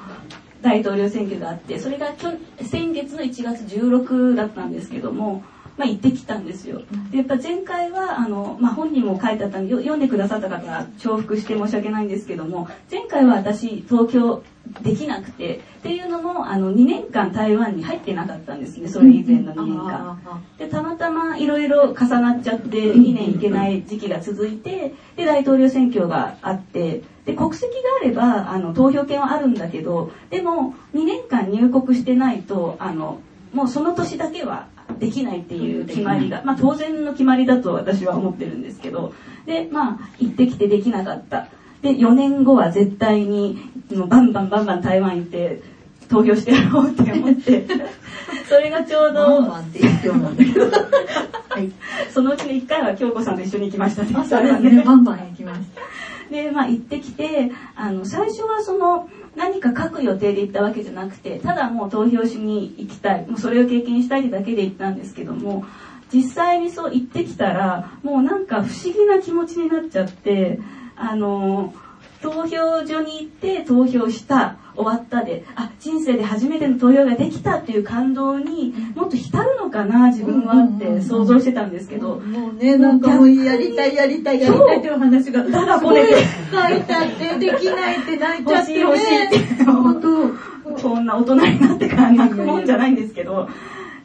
[0.66, 5.44] 大統領選挙があって、それがきょ先月の1月16だったんですけども、
[5.78, 6.82] まあ行ってきたんですよ。
[7.12, 14.44] で、やっぱ前回は、あの、まあ本人も書いてあったんで、よ読んでくださった方は重複して申し訳ないんですけども、前回は私、東京
[14.82, 20.20] できなくて、っていうのも、あの、2年間台湾に入ってなかったんですね、それ以前の2年間。
[20.26, 33.20] あで、たまたまいろいろ重なっちゃって、2年行けない時期が続いて、で、大統領選挙があって、で、国籍があれば、あの、投票権はあるんだけど、でも、2年間入国してないと、あの、
[33.54, 34.68] もうその年だけは
[35.00, 39.14] できないっていう決まりが、まあ当然の決まりだと私は思ってるんですけど、
[39.46, 41.48] で、まあ、行ってきてできなかった。
[41.82, 43.60] で、4年後は絶対に、
[43.94, 45.62] もうバンバンバンバン台湾行って、
[46.10, 47.66] 投票してやろうって思って、
[48.48, 50.66] それがちょうバンど、バンって言ってようなんだけど。
[51.50, 51.72] はい。
[52.10, 54.10] そのうちの1回は京子さんと一緒に行きましたね。
[54.16, 54.84] あ、そうですね。
[54.84, 55.82] バンバン行きました。
[56.32, 65.66] で、まあ行ってきて、あの、最初はその、何か書く予定で行ったわけじゃなくて、ただもう投票しに行きたい、もうそれを経験したいだけで行ったんですけども、
[66.12, 70.60] 実際にそう行ってきたら、もうなんか不思議な気持ちになっちゃって、
[70.96, 71.74] あの、
[72.26, 82.18] 投票所に行って投票した、終わったで、あ、人生で初めての投票ができたっていう感動にもっと浸るのかな、自分はって想像してたんですけど。
[82.18, 86.14] もうね、なんかもうやりたいやりたいやりたいっていう話が、ただこねて。
[86.52, 88.80] 書いてあって、できないって泣いちゃって、ね。
[88.80, 89.64] 欲しい欲しいって。
[89.64, 93.48] 本当そんな大人になってから泣くもんじゃないんですけど。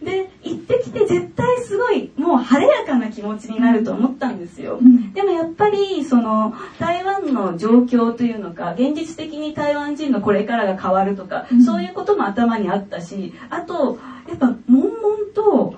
[0.02, 4.78] で、行ってきて絶対すごいもう晴れやかな気持ちになると思ったんですよ。
[4.80, 14.90] うん、でもやっぱりその台湾の状況というのか、現実的に台湾人のこれからが変わるとか、うん、そういうことも頭にあったし、あと、やっぱ悶々
[15.34, 15.74] と、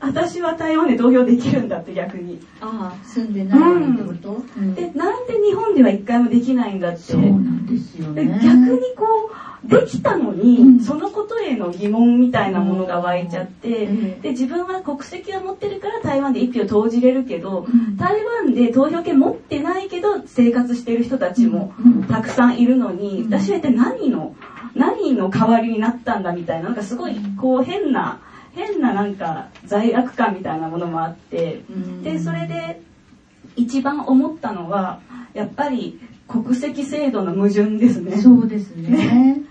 [0.00, 2.40] 私は台湾で投票できるんだって逆に。
[2.60, 6.98] ああ、住んでないってこと、うん、で、なんで日本では一回もできないんだって。
[6.98, 8.40] そうなんですよね。
[8.42, 21.74] 逆にこう、できたのに、うん、そのことへの疑問みたいなものが湧いちゃって、うん、で自分は国籍を持ってるから台湾で一票投じれるけど、うん、台湾で投票権持ってないけど生活してる人たちも
[22.08, 24.36] たくさんいるのに、私は一体何の
[24.74, 28.20] 何の代わりになったんだみたいななんかすごいこう変な
[28.58, 31.62] 変ななんか罪悪感みたいなものもあって、
[32.02, 32.80] でそれで
[33.56, 35.00] 一番思ったのは
[35.32, 38.16] やっぱり国籍制度の矛盾ですね。
[38.18, 39.42] そうですね。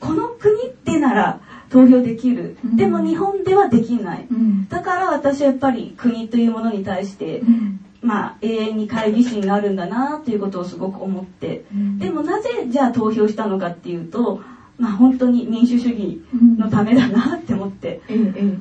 [0.00, 11.64] この国ってなら投票できる、うん、でも日本ではできない、うん、だから私はやっぱり国というものに対して、うん、まあ永遠に懐疑心があるんだなということをすごく思って、
[11.98, 14.42] でもなぜじゃあ投票したのかっていうと
[14.82, 16.20] まあ本当に民主主義
[16.58, 18.00] のためだなって思って、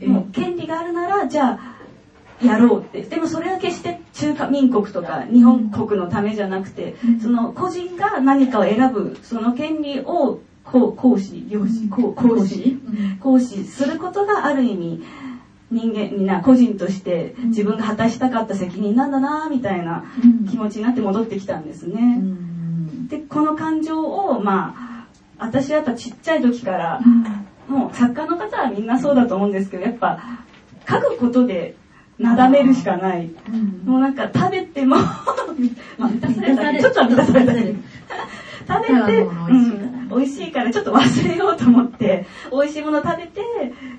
[0.06, 3.02] もう権利があるならじゃあやろうって。
[3.02, 12.78] でもそれは決して中華民国とか日本国のためじゃなくて、その個人が何かを選ぶその権利を講師行師講師
[13.20, 15.04] 講師することがある意味
[15.72, 20.06] 人間みんな個人として自分が果たしたかった責任なんだなみたいな
[20.52, 22.22] 気持ちになって戻ってきたんですね。
[23.10, 24.91] でこの感情をまあ
[25.42, 27.02] 私はやっぱちっちゃい時から、
[27.68, 30.20] もう作家の方はみんなそうだと思うんですけどやっぱ
[30.88, 31.76] 書くことで
[32.20, 33.30] なだめるしかない。
[33.86, 37.76] もうなんか食べてもまあ、満たされたちょっとは満たされたり。
[38.68, 43.42] 食べて、うん、美味しいからちょっと忘れようと思って、美味しいもの食べて、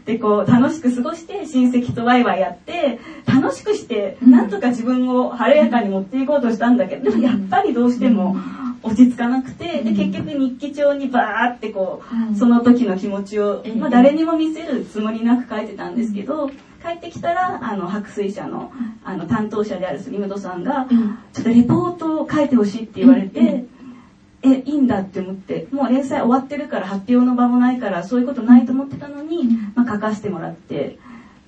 [0.06, 8.36] で、こう、楽しく過ごして、親戚とワイワイやって、楽しくして、なんとか自分を晴れやかに持っていこうとしたんだけど、でもやっぱりどうしても
[8.82, 16.50] 落ち着かなくて、で、結局日記帳にバーってこう、その時の気持ちを、まあ誰にも見せるつもりなく書いてたんですけど、
[16.82, 18.72] 帰ってきたらあの白水社の
[19.04, 20.88] あの担当者である杉本さんが、
[21.32, 23.64] ちょっとレポートを書いてほしいって言われて、
[24.42, 29.44] えいいんだって思ってもう連載終わってるから発表の場もないからそういうことないと思ってたのに、
[29.76, 30.98] まあ、書かせてもらって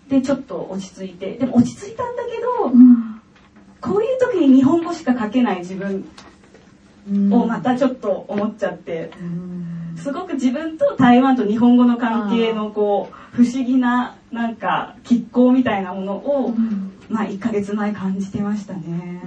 [0.08, 3.20] でちょっと落ち着いてでも落ち着いたんだけど、うん、
[3.80, 6.08] こういう時に日本語しか書けない自分
[7.08, 19.20] をまたちょっと思っちゃって、うん、すごく自分と台湾と日本語の関係のこう不思議ななんか拮抗みたいなものを、うん、まあ1ヶ月前感じてましたね。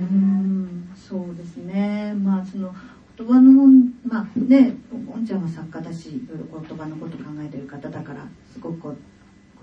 [0.95, 2.13] そうですね。
[2.15, 2.73] まあその
[3.17, 4.75] 言葉の本まあね
[5.13, 8.97] おんちゃんは作家だしいろいろ言葉のこと考えてる方だからすごくこう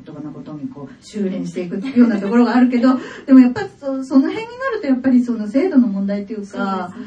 [0.05, 7.05] 言葉のことにこう修練していくようなところがあるけどでもやっぱりそその辺になるとやっぱりその制度の問題というか、ね、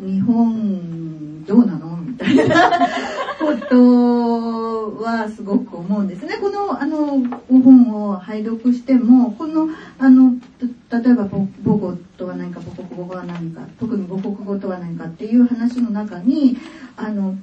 [0.00, 1.96] 日本どうなの？
[1.96, 2.70] みたいな
[3.40, 6.36] ことはすごく思うんですね。
[6.40, 16.56] このあの本を拝読してもこのあの例えば母語とは何か母国語は何か特に母国語とは何かっていう話の中に
[16.96, 17.36] あの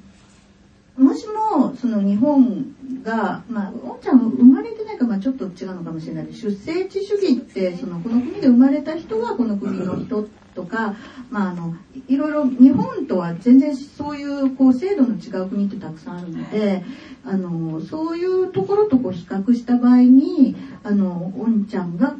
[0.96, 10.94] もしもその日本が、まあ、おんちゃん生まれてないか、まあ、ちょっと違うのかもしれない出生地主義ってそのこの国で生まれた人はこの国の人とか、
[11.30, 11.74] まあ、あの
[12.06, 16.84] いろいろ日本とは全然そういうこう制度の違う国ってたくさんあるので
[17.24, 20.54] あのそういうところとこう比較した場合に
[20.84, 22.14] あのおんちゃんが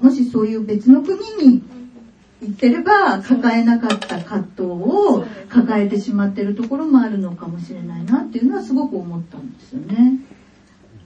[0.00, 1.62] もしそういう別の国に
[2.46, 10.20] 行ってれば抱えなかった葛藤を抱えてしまってるところもあるのかもしれないなっていうのはすごく思ったんですよね。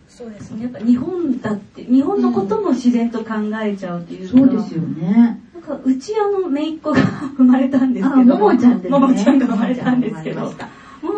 [0.09, 0.65] そうですね。
[0.65, 5.41] やっぱ日本だって日本のことも自然と考えちゃうっていうか、うん、そうですよね。
[5.55, 7.01] なんかうちあの姪っ子が
[7.37, 10.53] 生まれたんですけど、ももちゃんで、ね、ももちゃんが生まれたんですけど、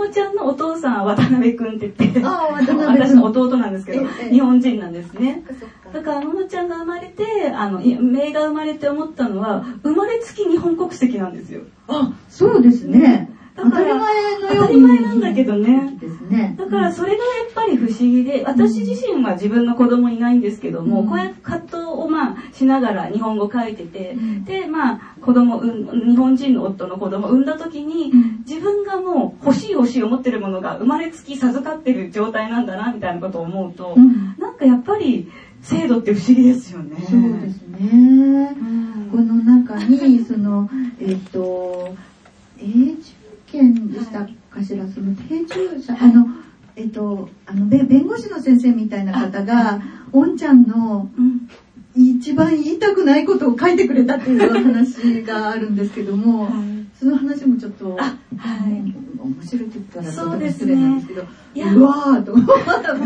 [0.03, 5.45] ものちゃんのお父さんは渡辺くんって言って、私の弟なんですけど、ええ日本人なんですね。
[5.93, 11.63] だから、ののちゃんが生まれて、あの、い名が生まれて思ったのは、生まれつき日本国籍なんですよ。
[11.87, 13.33] あ、そうですね。
[13.55, 14.63] だから当たり前のように。
[14.63, 16.55] 当たり前なんだけどねですね。
[16.59, 35.31] だからそれがやっぱり不思議で、私自身は自分の子供いないんですけども、うんこういう葛藤をまあしながら日本語書いてて、うんで、まあ子供、うん日本人の夫の子供を産んだ時に、うん自分がもう欲しい欲しい思ってるものが生まれつき授かってる状態なんだな、みたいなことを思うと、うんなんかやっぱり
[35.63, 36.97] 制度って不思議ですよね。
[37.09, 38.57] そうですね。
[38.61, 41.95] うんこの中に、その、えっ、と、
[42.59, 43.22] 永住
[43.53, 46.27] 権でしたかしら、その定住者、あの、
[46.75, 49.83] えっ、と、あの、べ弁護士の先生みたいな方が、
[50.13, 51.49] おんちゃんのうん。
[51.95, 56.49] 一番言いたくないことを書いてくれたっていう話があるんですけども、
[56.99, 61.23] その話もちょっと、あはい面白いって言ったらちょっとそうです失礼なんですけど、
[61.55, 61.75] いや。
[61.75, 62.35] うわーと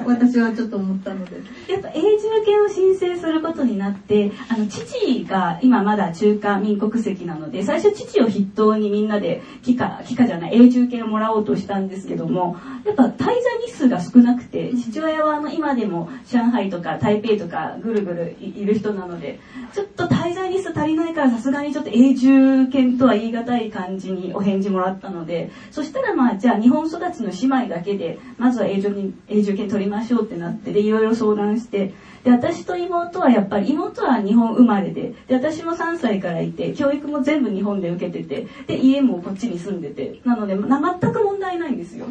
[0.06, 1.36] 私はちょっと思ったので。
[1.68, 13.34] やっぱ永住権を申請することになって、あの、父が今まだ中華民国籍なので、最初父を筆頭にみんなで、帰化、帰化じゃない、永住権をもらおうとしたんですけども、やっぱ滞在
[13.66, 19.40] 日数が少なくて、父親はあの、今でも上海とか台北とかぐるぐるいいる人なので、
[19.74, 31.90] ちょっと滞在日数足りないからさすがにちょっと永住権とは言い難い感じにお返事もらったので、そしたらまあ、じゃあ日本育ちの姉妹だけで、まずは永住に永住権取りましょうってなって、で、いろいろ相談して、
[32.24, 42.06] で、私と妹はやっぱり、妹は日本生まれで、で、私も3歳からいて、教育も全部日本で受けてて、で、家もこっちに住んでて、なので、な全く問題ないんですよ。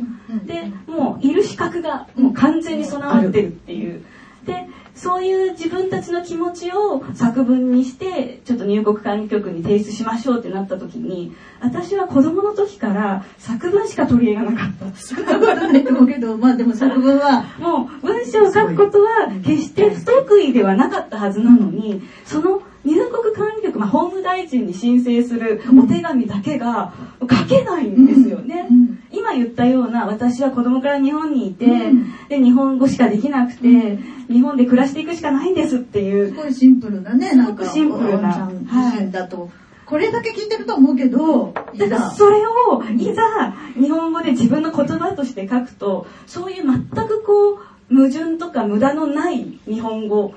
[0.46, 4.02] で、もう、いる資格が、もう完全に備わってるっていう。
[4.46, 14.98] で、そういう自分たちの気持ちを作文にして、ちょっと入国管理局に提出しましょうってなった時に、私は子供の時から作文しか取り柄がなかった。
[14.98, 28.68] そんなことないと思うけど、まあでも作文は、もう文章を書くことは決して不得意ではなかったはずなのに、その入国管理局、まあ、法務大臣に申請するお手紙だけが書けないんですよね。
[28.70, 32.28] うん今言ったような私は子供から日本にいて、うん。
[32.28, 36.30] で日本語しかできなくて、日本で暮らしていくしかないんですっていう。
[36.30, 38.50] すごいシンプルなね、なんか、シンプルな。
[38.50, 39.50] 自身だと、
[39.86, 50.34] これだけ聞いてると思うけど、いだからざ、それをいざ日本語で自分の言葉として書くとそういう全くこう矛盾とか無駄のない日本語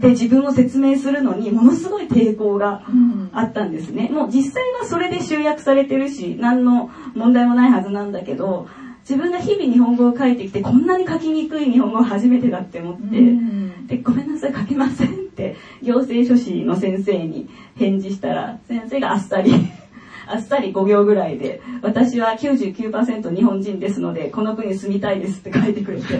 [0.00, 4.08] で自分を説明するのにものすごい抵抗がうんあったんですね。
[4.10, 8.68] もう実際はそれで集約されてるし何の問題もないはずなんだけど
[9.00, 13.18] 自分が日々日本語を書いてきてこんなに書きにくい日本語は初めてだって思って。
[13.18, 19.52] うんで、ごめんなさい、書けませんって、行政書士の先生に返事したら、先生があっさり、
[20.28, 26.04] あっさり5行ぐらいで、私は99%日本人ですので、この国に住みたいですって書いてくれて。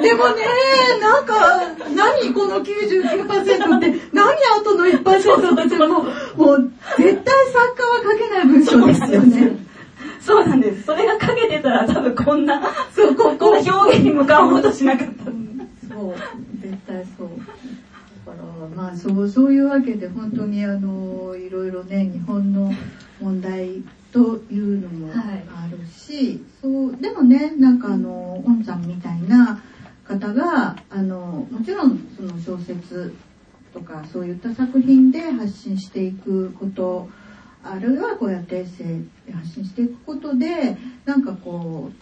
[0.00, 0.42] でもね、
[1.00, 1.71] なんか、
[2.02, 5.88] 何この99%って、何後の1%ってもう、
[6.36, 9.56] もう、絶対作家は書けない文章ですよね。
[10.20, 10.84] そうなんです。
[10.84, 12.62] それが書けてたら多分こんな、
[12.94, 15.24] そう、ここんな表現に向かおうとしなかった。
[15.24, 16.14] そう、
[16.60, 17.28] 絶対そう。
[18.24, 22.72] だから、まあ、そう、そういうわけで、本当に、あの、いろいろね、日本の
[23.20, 23.82] 問題
[24.12, 29.60] というのもはいあるし、そう、でもね、なんか、あの、オンさんみたいな
[30.04, 33.14] 方が、あの、もちろん、その小説
[33.72, 37.08] とか、そういった作品で発信していくこと。
[37.64, 38.86] あるいはこうやってエッセイ
[39.24, 41.92] で発信していくことでなんかこ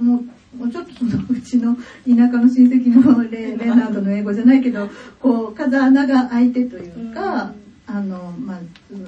[0.00, 4.88] うもうもうちょっとそのうちの田舎の親戚のレレナードの英語じゃないけど
[5.20, 7.52] こう風穴が開いてというか、
[7.86, 8.58] あのまあ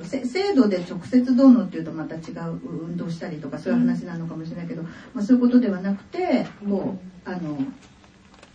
[0.05, 7.59] 制度で直接どうのっていうとまた違う運動したりとかそういう話なのかもしれないけど、まあ、そういうことではなくてこうあの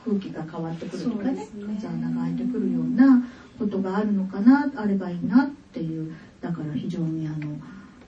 [0.04, 1.48] 空気が変わってくるとかね
[1.78, 3.24] 風穴が開いてくるような
[3.58, 7.38] ことがあるのかなあればいいなっていうだから非常にあの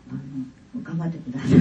[0.09, 0.19] あの
[0.83, 1.57] 頑張ってください。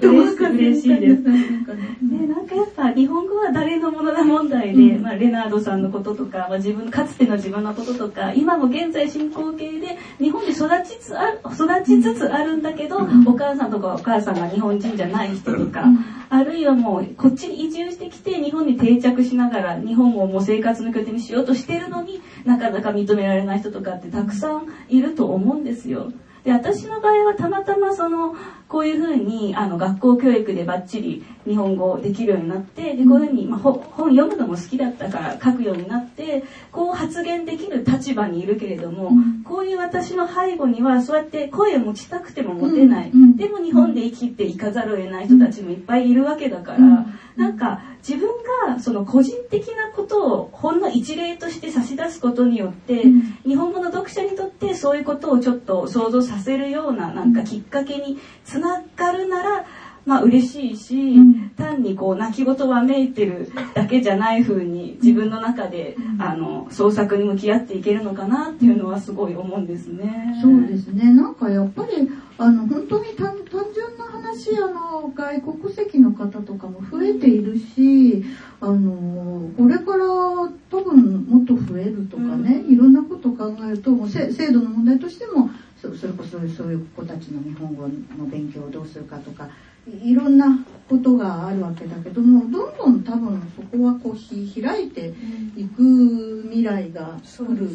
[0.02, 1.22] 嬉し嬉しいです。
[1.22, 5.02] ね、なんかやっぱ日本語は誰のものだ問題で、うん。
[5.02, 13.26] まあ、レナードさんのこととか、まあ、自分かつての自分のこととか今も現在進行形で日本で育ちつつある育ちつつあるんだけど、うん。
[13.26, 15.98] お母さんとかお母さんが日本人じゃない人とか、うん。
[16.30, 26.12] あるいはもうこっちに移住してきて日本に定着しながら日本をもう生活の拠点にしようとしてるのになかなか認められない人とかってたくさんいると思うんですよ。
[26.44, 28.36] で私の場合はたまたまその
[28.68, 33.80] こういうふうにあの学校教育でバッチリ日本語できるようになってでこういうふうに、まあ、本
[34.10, 48.28] 読むのも好きだったから書くようになってこう発言できる立場にいるけれども、うん、こういう私の背後にはそうやって声を持ちたくても持てない、うん、でも日本で生きていかざるを得ない人たちもいっぱいいるわけだから、うん、なんか自分
[48.68, 53.02] がその個人的なことをほんの一例として差し出すことによって、
[53.46, 59.66] 日本語の読者にとってそういうことをちょっと想像させるようななんかきっかけにつながるなら
[60.06, 70.38] まあ嬉しいし、うん、単にこう泣き言わめいてるだけじゃない風に自分の中で、うん、あの創作に向き合っていけるのかなっていうのはすごい思うんですね。
[70.42, 71.12] そうですね。
[71.12, 73.34] なんかやっぱりあの本当に単
[73.74, 78.24] 純な話あの外国籍の方とかも増えているし、
[78.60, 87.82] あのこれから多分もっと増えるとかね、うん、いろんなことを考えるともう制度の問題としてもそれこそそういう子たちの日本語
[88.16, 89.48] の勉強をどうするかとか
[89.86, 95.12] いろんなことがあるわけだけどもどんどん多分そこはこうひ開いて
[95.56, 97.68] いく未来が来る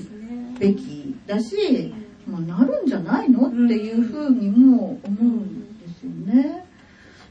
[0.57, 1.93] べきだし、
[2.25, 5.68] まあ、なるんじゃないのっていうふうにも思うん
[5.99, 6.65] ですよね。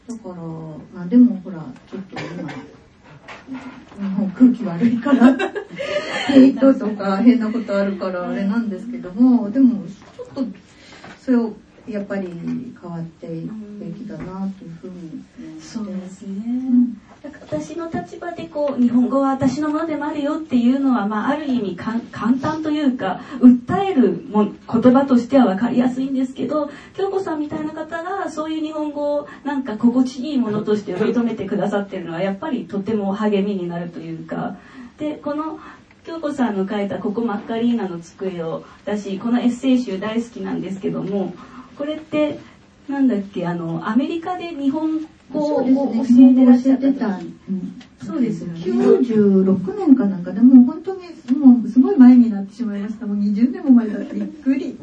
[0.08, 1.58] だから、まあ、でもほら
[1.90, 2.48] ちょっと今
[3.98, 5.36] 日本空気悪いから
[6.28, 9.84] ヘイトとか変なことあるからあれなんですけどもでも
[10.16, 10.44] ちょっと
[11.20, 11.54] それを
[11.86, 12.28] やっぱり
[12.80, 15.24] 変わっていくべきだなというふうに
[15.60, 22.00] そうですね、うん、私の立場でこう日本語は私のものでもあるよっていうのは、まあ、ある意味簡
[22.40, 34.56] 単というか訴えるも言葉としては分かりやすいんですけど京子さんみたいな方がそういう日本語をなんか心地いいものとして受け止めてくださってるのはやっぱりとても励みになるというか。
[34.98, 35.60] でこの
[36.04, 41.34] 京子さんの書いた「ここマッカリーナの机」を私このエッセイ集大好きなんですけども
[41.76, 42.40] これって
[42.88, 47.20] なんだっけあのアメリカで日本語を教えてらっしゃった。
[48.04, 48.60] そうですよね。
[48.60, 51.02] 96年かなんかでも本当に
[51.38, 53.06] もうすごい前になってしまいました。
[53.06, 54.78] もう20年も前だってびっくり。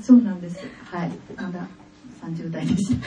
[0.00, 0.58] そうなんです。
[0.90, 1.10] はい。
[1.36, 1.68] まだ
[2.22, 3.06] 30代でした。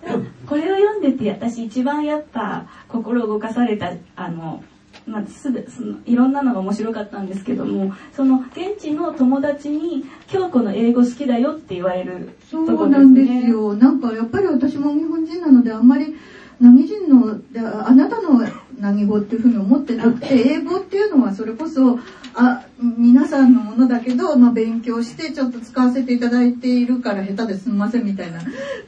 [0.46, 4.64] これを読んでて私一番やっぱ心動かされたあの
[5.10, 12.28] まあ、すべそのいろんなのが面白かったんですけどもその現地の友達に「京子の英語好きだよ」って言われる。
[12.50, 16.14] そうなんですよなんかやっぱり私も日本人なのであんまり
[16.60, 17.38] 何人の
[17.86, 18.44] あなたの
[18.80, 21.98] 何語っていうふうに思ってなくて英語っていうのはそれこそ
[22.34, 28.40] あ皆さんのものだけど、まあ、勉強してちょっと使わせていただいているから下手ですみませんみたいな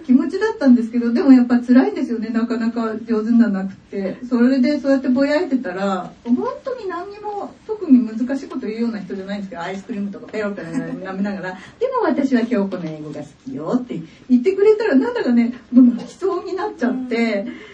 [0.06, 17.72] 気持ちだったんですけどでもやっぱ辛いんですよねなかなか上手にならなくてそれでそうやってぼやいてたら本当に何にも特に難しいこと言うような人じゃないんですけどアイスクリームとかペロペロ舐めながら「でも私は京子の英語が好きよ」って言ってくれたらなんだかねもう泣きそうになっちゃって。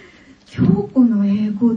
[0.50, 1.76] 京子の英語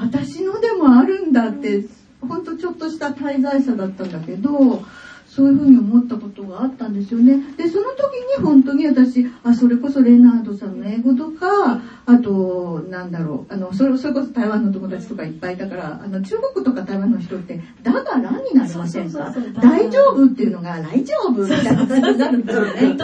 [0.00, 1.84] 私のでもあるんだって
[2.20, 4.82] ほんとちょっとした滞在者だったんだけど
[5.26, 7.38] そういうふうに思ったことがあったんですよね。
[7.56, 19.32] で、その時に本当に私、あ、それこそレナードさんの英語とか、あと、なんだろう、あの、それそれこそ台湾の友達とかいっぱいいたから、あの、中国とか台湾の人って、だがらになりませんか？
[19.60, 22.96] 大丈夫っていうのが、大丈夫みたいな形になるんですよね。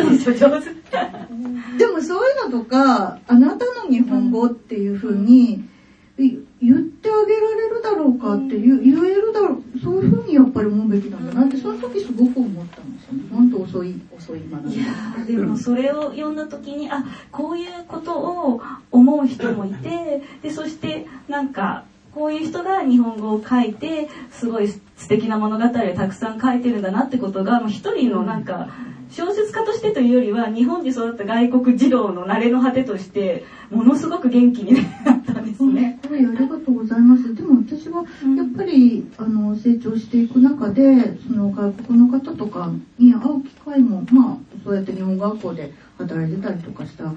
[1.79, 5.69] でもそういうのとか、あなたの日本語っていうふうに、
[6.17, 18.61] 言ってあげられるだろうかって言言えるだろうそういうふうにやっぱり思うべきなんだなってその時すごく思ったんですよね本当遅い遅い学びいやでもそれを読んだ時にあこういうことを
[18.93, 21.85] 思う人もいて でそしてなんか
[22.15, 28.69] こういう人が日本語を書いてすごい素敵な物語をたくさん書いてるんだなってことが一人のなんか
[29.11, 34.75] 小説家としてというよりは日本で育った外国児童の慣れの果てとしてものすごく元気に
[35.05, 36.01] なったんですね。
[36.09, 37.35] はい、ありがとうございます。
[37.35, 38.03] でも私は
[38.37, 47.15] やっぱり、あの成長していく中でその外国の方とかに会う機会もまあそうやって日本学校で働いてたりとかしたこ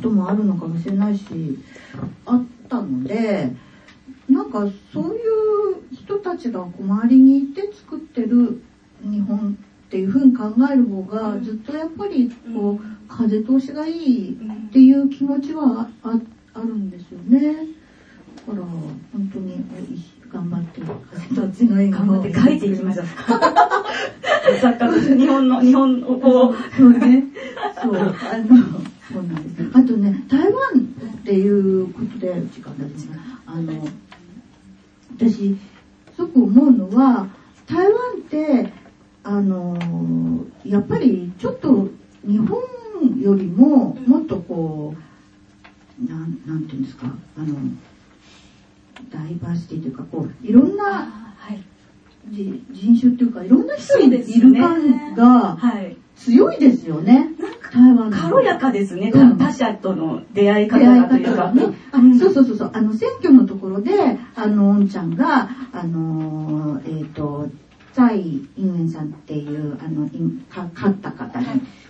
[0.00, 1.24] ともあるのかもしれないし
[2.26, 3.50] あったので。
[4.28, 8.62] なんかそういう人たちが周りにいて作ってる
[9.02, 9.58] 日本
[9.94, 16.18] っていうふうに考える方がずっとやっぱりこう風通しがいいっていう気持ちはあ
[16.54, 17.54] あるんですよね。
[18.44, 19.64] だから本当に
[20.32, 20.80] 頑張って
[21.30, 23.06] 風通しのいい頑張って書いていきましょう。
[24.60, 27.28] 作家として日本の日本をこうそうね。
[27.80, 28.12] そうあの
[29.12, 29.70] そうなんです。
[29.74, 30.48] あとね台湾
[31.18, 33.16] っていうことで時間がですね
[33.46, 33.72] あの。
[35.16, 35.56] 私
[36.16, 37.28] すごく思うのは
[37.68, 38.83] 台湾って
[39.24, 41.88] あのやっぱりちょっと
[42.26, 42.60] 日本
[43.20, 44.94] よりももっとこ
[46.00, 47.06] うなんなんていうんですか
[47.36, 47.56] あの
[49.10, 50.84] ダイバーシティというかこういろんな
[51.38, 51.62] はい。
[52.30, 54.60] じ人種っていうかいろんな人いそうでするね。
[54.60, 55.96] 感がはい。
[56.16, 57.30] 強いですよね。
[57.38, 58.16] なんか台湾の。
[58.16, 59.36] 軽やかですね、うん。
[59.36, 61.52] 他者との出会い方がというか。
[61.52, 61.62] ね、
[61.92, 62.18] あうん。
[62.18, 62.70] そうそうそうそう。
[62.72, 63.92] あの選挙のところで
[64.36, 67.48] あのおんちゃんがあのえっ、と
[67.94, 68.18] 蔡
[68.58, 71.46] 英文さんっていうあのいか勝った方に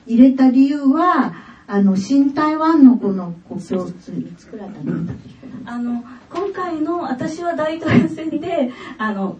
[0.06, 1.32] 入れた理由は
[1.66, 9.38] あの新台湾のこの国境ついつくらいだったっけあの今回の私は大統領選であの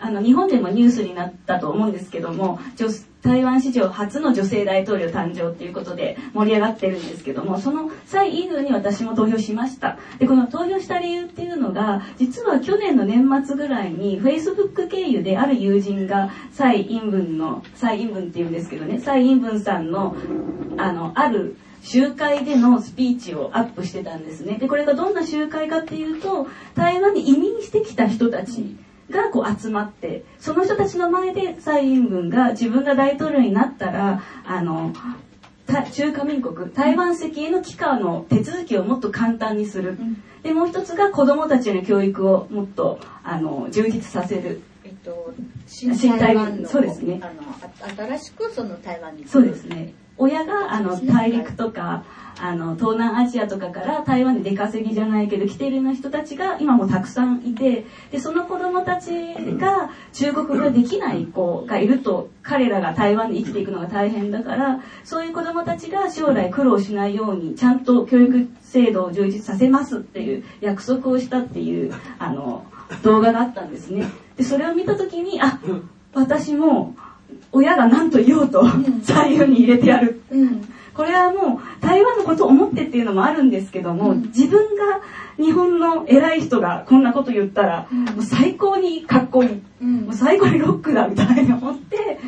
[0.00, 2.58] あの日本でもニュースになったと思うんですけども
[3.22, 20.16] 台湾史上初の女性大統領誕生っていうことで盛り上がってるんですけどもその蔡英文に私も投票しましたでこの投票した理由っていうのが実は去年の年末ぐらいに Facebook 経由である友人が蔡英文の蔡英文っていうんですけどね蔡英文さんの
[20.76, 24.58] あのある集会でのスピーチをアップしてたんですね。
[24.58, 28.76] で、これがどんな集会かっていうと、台湾に移民してきた人たち
[29.10, 34.92] がこう集まって、その人たちの前で蔡英文が自分が大統領になったら、あの、
[35.66, 39.98] た中華民国、台湾籍への帰化の手続きをもっと簡単にする。
[40.42, 44.62] で、もう一つが子供たちの教育をもっと、あの、充実させる。
[44.84, 45.34] えっと、
[45.66, 49.94] 新新台湾のそうですねあのあ新しくその台湾にそうですね。
[50.16, 52.04] 親があの大陸とか
[52.38, 59.10] あの東南アジアとかから台湾で出稼ぎじゃないけど来ているような人たちが今もたくさんいてでその子供たち
[59.58, 72.66] が中国語ができない子がいると彼らが台湾で生きていくのが大変だからそういう子供たちが将来苦労しないようにちゃんと教育制度を充実させますっていう約束をしたっていうあの
[73.02, 74.06] 動画があったんですね。
[74.36, 75.58] でそれを見た時にあ
[76.12, 76.94] 私も
[77.50, 78.64] 親が何と言おうと
[79.02, 80.20] 左右に入れてやる。
[80.30, 85.02] うんこれはもう台湾のことを思ってっていうのもあるんですけども、自分が
[85.36, 89.62] 日本の偉い人がこんなこと言ったら、もう最高にかっこいい。
[89.82, 90.00] うん。
[90.06, 92.18] もう最高にロックだみたいに思って、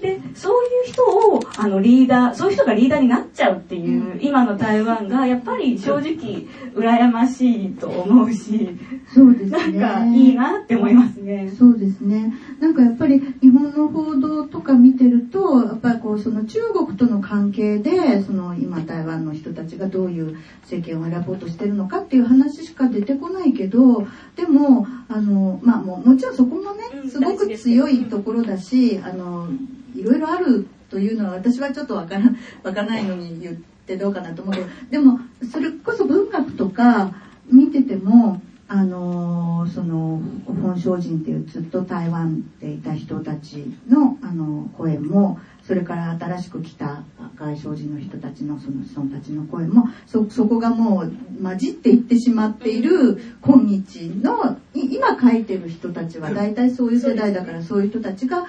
[0.00, 8.78] で、そういう人をあのリーダー、そういう人がリーダーになっちゃうっていう、今の台湾がやっぱり正直羨ましいと思うし、
[9.12, 11.52] そうですなんねかいいなって思いますね。
[11.58, 12.32] そうですね。
[12.60, 24.06] なんかやっぱり日本の報道とか見てると、やっぱりこうその中国との関係で、その今台湾の人たちがどういう政権を選ぼうとしてるのかっていう話しか出てこないけど、
[24.36, 29.48] でも、あの、まあもうもちろんそこもね、うんすごく強いところだし、あの、
[29.94, 37.12] いろいろあるというのは私はちょっとわからん、 わからないのに言ってどうかなと思うけど、でもそれこそ文学とか
[37.50, 47.02] 見てても、あのその本省人っていうずっと台湾でいた人たちのあの声もそれから新しく来た
[47.36, 58.46] 外省人の人たちのその人たちの声もそそこがもう混じっていってしまっている今日の今書いてる人たちは大体そういう世代だからそういう人たちが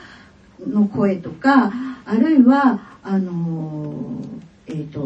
[0.67, 1.71] の声とか
[2.05, 4.21] あるいはあの
[4.67, 5.01] えっ、と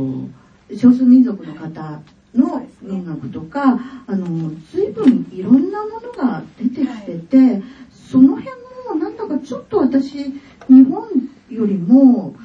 [0.76, 2.02] 少数民族の方
[2.36, 8.50] の文学とか、あの随分いろんなものが出てきてて、その辺
[8.90, 10.34] もなんだかちょっと私
[10.68, 11.08] 日本
[11.50, 12.36] よりも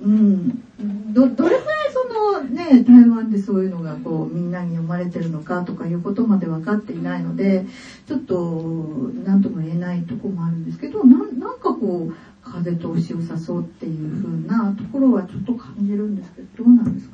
[0.00, 7.62] うんどどれくらいそのね台湾でそういうのがこうみんなに読まれてるのかとかいうことまで分かっていないので
[8.06, 12.12] ちょっと何とも言えないとこもあるんですけどななんかこう
[12.42, 17.13] 風通しを誘うっていう風なところはちょっと感じるんですけどどうなんですか？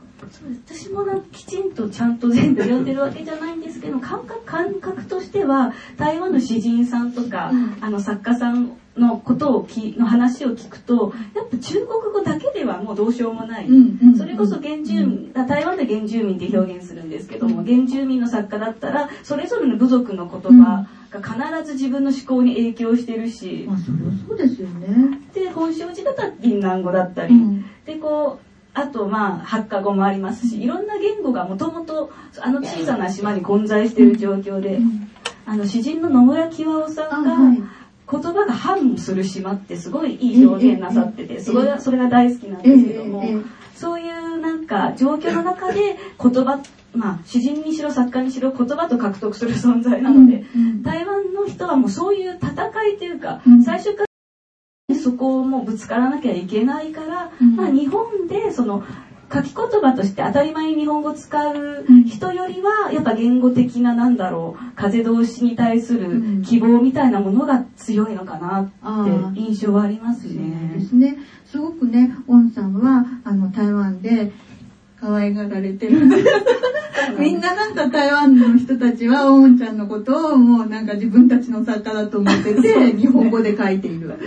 [0.67, 7.79] 私もなきちんとちゃんと全部読んでるわけじゃないんですけど感覚感覚としては台湾の詩人さんとか、うん。
[7.81, 14.17] あの作家さんのことをきの話を聞くとやっぱ中国語だけではもうどうしようもない、うんうん。
[14.17, 25.19] それこそ原住民、台湾で原住民って表現するんですけども、原住民の作家だったらそれぞれの部族の言葉が必ず自分の思考に影響してるし、まあそれはそうですよね。
[25.33, 27.65] で本省寺だったら銀南語だったり、うん。
[27.87, 28.50] でこう
[28.81, 32.11] あとまあ発火語もありますしいろんな言語がもともと
[32.41, 34.79] あの小さな島に混在している状況で、
[35.47, 37.37] あの詩人の野村清夫さんが、
[38.11, 43.23] 言葉が反する島ってすごいいい表現なさっててすごいそれが大好きなんですけども、
[43.75, 46.61] そういうなんか状況の中で言葉
[46.95, 50.83] まあ詩人にしろ作家にしろ言葉と獲得する存在なので、うん。
[50.83, 52.53] 台湾の人はもうそういう戦
[52.87, 53.63] いというか、うん。
[53.63, 54.10] 最初から
[54.95, 58.85] そこをもうぶつからなきゃいけないから、うんまあ、日本でその
[59.33, 70.73] 書き言葉として当たり前に日本語使う人よりは、やっぱ言語的ななんだろう、風通しに対する希望みたいなものが強いのかなって印象はありますね。
[70.75, 71.19] ですね。
[71.47, 74.33] すごくね、オンさんは、あの、台湾で
[75.01, 76.01] 可愛がられてる。
[77.19, 84.19] みんななんか台湾の人たちは、オンちゃんのことをもうなんか自分たちの作家だと思ってて、日本語で書いている。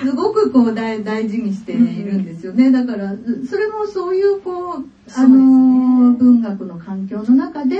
[0.00, 2.70] すごくこう大大事にしているんですよね。
[2.70, 3.14] だから、
[3.48, 7.76] それもそういうこう、あの、文学の環境の中で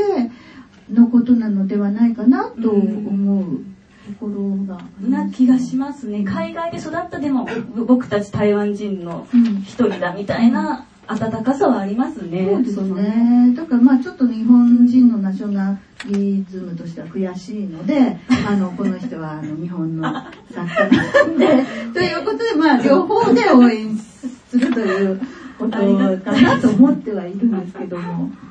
[0.90, 3.61] のことなのではないかなと思う。
[4.09, 7.46] ところがな気がしますね海外で育ったでも
[7.86, 9.26] 僕たち台湾人の
[9.66, 12.46] 一人だみたいな温かさはありますね。
[12.50, 13.54] そうですね。
[13.56, 20.12] だからまあちょっと日本人のナショナリズムとしては悔しいので、 あの、この人はあの日本の
[20.52, 25.20] 作家なんで、ということでまあ両方で応援するという
[25.59, 28.30] ことかなと思ってはいるんですけども。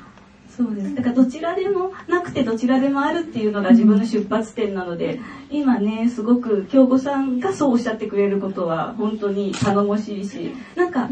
[0.58, 0.94] そうです。
[0.96, 5.20] だからどちらでもなくてどちらでもあるっていうのが自分の出発点なので、
[5.52, 11.08] 今ね、すごく京子さんがそうおっしゃってくれることは本当に頼もしいし、なんか、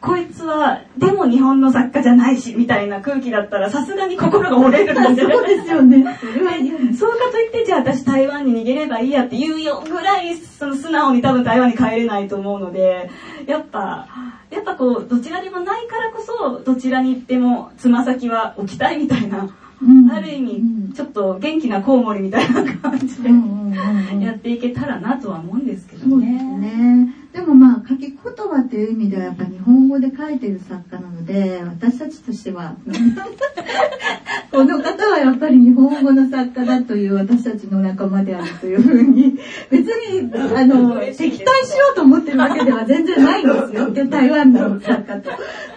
[0.00, 5.34] こいつは、でも日本の作家じゃないし、みたいな空気だったらさすがに心が折れるんですよね。
[5.34, 6.04] そうですよね。
[6.96, 13.10] そうかといって、じゃあ私台湾に逃げればいいやっていうよぐらい、その素直に多分台湾に帰れないと思うので、
[13.46, 14.06] やっぱ、
[14.50, 23.30] やっぱこう、どちらでもないからこそ、どちらに行ってもつま先は置きたいみたいな、うん、ある意味、ちょっと元気なコウモリみたいな感じで、
[24.24, 26.10] やっていけたらなとは思うんですけどね。
[26.10, 27.14] そうですね。
[27.38, 32.74] でもまあ書き言葉っていう意味ではやっぱ日本語で書いてる作家なので私たちとしては
[34.50, 39.38] この方はやっぱり日本語の作家だという私たちの仲間であるというふうに
[39.70, 41.44] 別にあの敵対しよ
[41.92, 45.30] うと思ってるわけでは全然ないんですよ 台湾の作家と。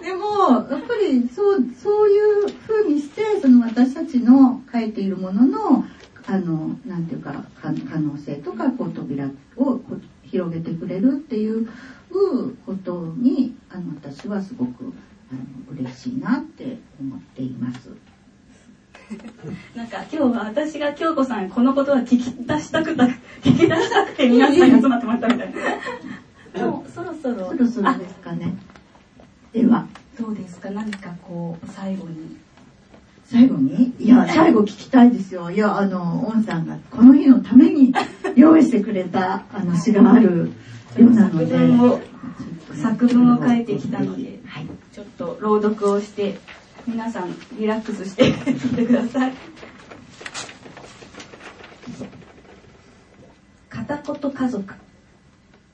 [0.03, 5.85] でもやっぱりそうそういうふうにしてその私たちの書いているものの
[6.25, 9.79] あのなんていうか可能性とかこう扉を
[10.31, 11.67] 広げてくれるっていう
[12.65, 14.93] ことにあの私はすごく
[15.31, 17.89] あの嬉しいなって思っています。
[19.75, 23.03] なんか今日は私が京子さんこのことは聞き出したくた
[23.43, 25.53] 聞き出したくて皆さんに集まってもらったみたい
[26.55, 26.65] な。
[26.65, 28.55] もうそろそろそろそろですかね。
[29.51, 29.85] では
[30.19, 30.69] どうですか？
[30.71, 32.37] 何かこう最後に。
[33.31, 33.93] 最後に？
[33.97, 35.51] いや、最後聞きたいですよ。
[35.51, 37.93] いや、あの、オンさんがこの日のために
[38.35, 40.51] 用意してくれた、あの、詩がある
[40.97, 42.11] ようなので。
[42.73, 46.39] 作文を書いてきたので、はい、ちょっと朗読をして、
[46.87, 49.33] 皆さんリラックスして 聞いてください。
[53.69, 54.73] 片言家族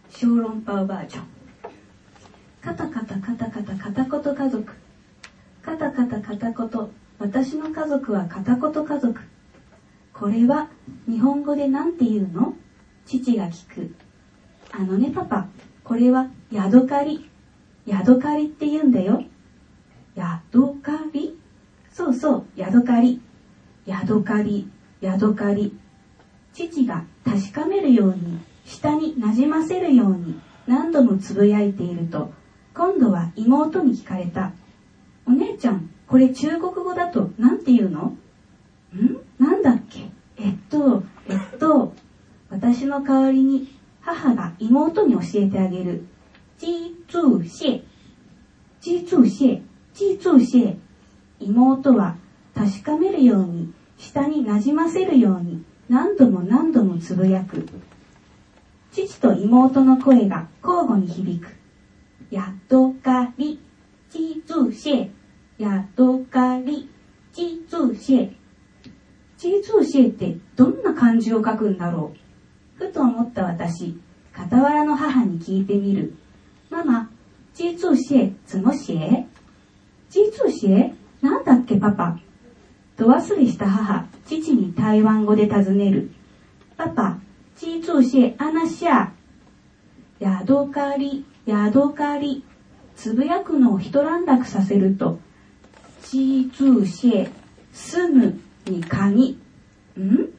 [0.10, 1.24] 小論パウバージョン。
[2.62, 4.74] カタカタカタカタ片言家族。
[5.62, 6.90] カタカタ片言
[7.20, 9.20] 私の家族は片言家族。
[10.14, 10.70] これは
[11.08, 12.54] 日本語で何て言うの？
[13.06, 13.96] 父が聞く。
[14.72, 15.48] あのねパパ、
[15.84, 17.30] これはヤドカリ。
[17.86, 19.24] ヤドカリって言うんだよ。
[20.16, 21.40] ヤドカリ？
[21.92, 23.22] そうそう、ヤドカリ。
[23.86, 24.70] ヤドカリ、
[25.02, 25.76] ヤドカリ。
[26.54, 32.32] 父が確かめるように、下になじませるように何度もつぶやいていると、
[32.74, 34.52] 今度は妹に聞かれた。
[35.26, 38.16] お姉ちゃん、これ中国語だと何て言うの？
[38.96, 39.18] ん？
[39.40, 40.10] なんだっけ？
[40.38, 41.94] えっと、えっと、
[42.50, 46.06] 私の代わりに母が妹に教えてあげる。
[46.60, 47.84] 记住谢。
[48.80, 49.62] 记住谢。
[49.94, 50.78] 记住谢。
[51.40, 52.16] 妹は
[52.56, 57.68] 確かめるように、下になじませるように何度も何度もつぶやく。
[58.92, 61.50] 父と妹の声が交互に響く。
[62.32, 63.60] やっとかり、
[64.10, 65.12] 记住谢。
[65.58, 66.88] ヤドカリ、
[67.34, 68.32] ジツーシェ。
[69.40, 72.14] ジツシェってどんな漢字を書くんだろ
[72.80, 72.86] う？
[72.86, 74.00] ふと思った私、
[74.36, 76.14] 傍らの母に聞いてみる。
[76.70, 77.10] ママ、
[77.56, 78.94] ジツシェ、怎么写
[80.12, 80.94] ジツーシェ
[81.24, 82.20] なんだっけパパ？
[82.96, 86.12] と忘れした母、父に台湾語で尋ねる。
[86.78, 87.18] パパ、
[87.56, 89.10] ジツーシェ、アナシャ。
[90.20, 92.44] ヤドカリ、ヤドカリ。
[92.96, 95.20] つぶやくのを一段落させると、
[96.10, 97.30] 寄住蟹、
[97.74, 99.38] 住むに鍵。
[100.00, 100.30] ん？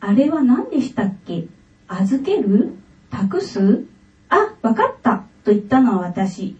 [0.00, 1.46] あれは何でしたっけ？
[1.88, 2.74] 預ける？
[3.10, 3.86] 託す？
[4.28, 6.56] あ、わかったと言ったのは私。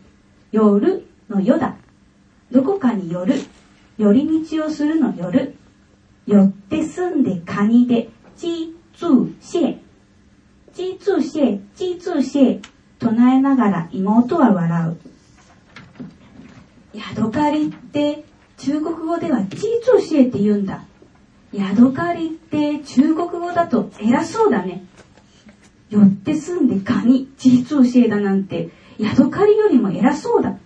[0.51, 1.77] 夜の夜だ。
[2.51, 3.35] どこかに寄る。
[3.99, 5.57] 寄り道をするの夜。
[6.27, 8.09] 寄って住んでカニで、
[8.39, 9.79] 寄住蟹。
[10.75, 12.63] 寄住蟹、寄住蟹。
[12.99, 14.97] 唱えながら妹は笑う。
[16.95, 18.25] ヤドカリって
[18.59, 20.85] 中国語ではチーツーシエって言うんだ。
[21.53, 24.85] ヤドカリって中国語だと偉そうだね。
[25.91, 30.57] よって住んでカニ、チーツーシエだなんて、ヤドカリよりも偉そうだ。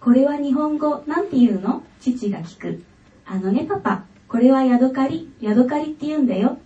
[0.00, 1.82] これは日本語なんて言うの？
[2.00, 2.82] 父が聞く。
[3.24, 6.58] あのねパパ、これはヤドカリ、ヤドカリって言うんだよ。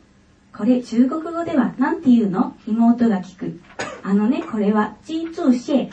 [0.56, 2.56] これ中国語ではなんて言うの？
[2.66, 3.60] 妹が聞く。
[4.02, 5.90] あのね、これはチーツーシエ。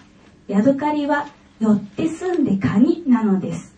[0.48, 1.28] ヤドカリは
[1.60, 3.73] 寄って住んでカニなのです。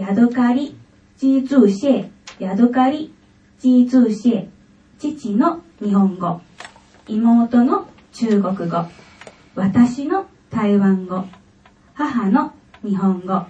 [0.00, 0.74] ヤドカリ、
[1.18, 2.10] チーツーシエ。
[2.38, 3.12] ヤドカリ、
[3.58, 4.48] チーツーシエ。
[4.98, 6.40] 父の日本語。
[7.06, 8.84] 妹の中国語。
[9.54, 11.26] 私の台湾語。
[11.92, 13.42] 母の日本語。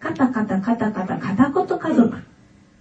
[0.00, 2.16] カタカタカタカタ片言家族。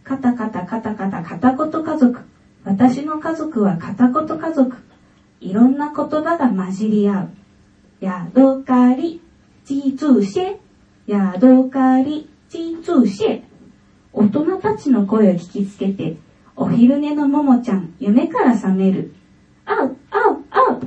[0.06, 2.22] カタカタカタカタ片言家族。
[2.64, 4.78] 私の家族は片言家族。
[5.42, 7.30] いろんな言葉が混じり合う。
[8.00, 9.22] ヤドカリ、
[9.66, 10.58] チーツーシェ。
[11.08, 13.42] ヤドカリ、チーツーシェ。
[14.14, 16.16] 大人たちの声を聞きつけて、
[16.56, 19.14] お昼寝のももちゃん、夢から覚める。
[19.66, 20.80] あう、あう、あ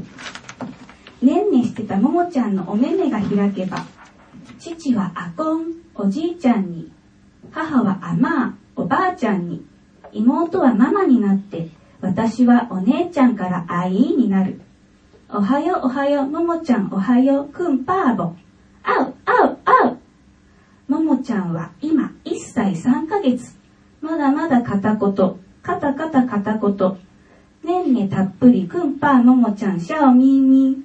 [1.23, 1.27] う。
[1.27, 3.85] ねんねしてたももちゃんのお目目が開けば、
[4.59, 6.91] 父はアコン、おじいちゃんに、
[7.51, 9.63] 母はアマー、おばあちゃんに、
[10.13, 11.69] 妹はママになって、
[12.01, 14.63] 私はお姉ちゃんからアイーになる。
[15.29, 18.33] おはようおはよう、ももちゃんおはよう、くんパーボ。
[18.85, 19.15] あう、
[21.29, 23.55] ちゃんは今1歳3ヶ月。
[24.01, 26.99] まだまだ片言、カタカタ片言。
[27.63, 30.83] ねんねたっぷりくんぱーももちゃんシャオミーミー。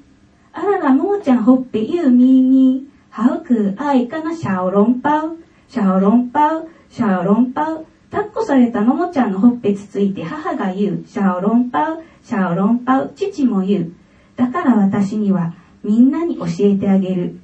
[0.51, 2.83] あららももちゃんほっぺゆうみーみー。
[3.09, 5.37] はうくあいかなシャオロンパウ。
[5.69, 7.85] シャオロンパウ、シャオロンパウ。
[8.11, 11.05] 抱っこされたももちゃんのほっぺつついて母が言う。
[11.07, 13.13] シャオロンパウ、シャオロンパウ。
[13.15, 13.91] 父も言う。
[14.35, 15.53] だから私には
[15.85, 17.39] みんなに教えてあげる。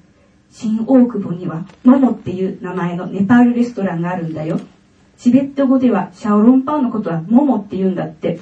[0.52, 4.60] 新大久保にはモモっていう名前のネパールレストランがあるんだよ。
[5.18, 8.39] チベット語ではシャオロンパウのことはモモって言うんだって。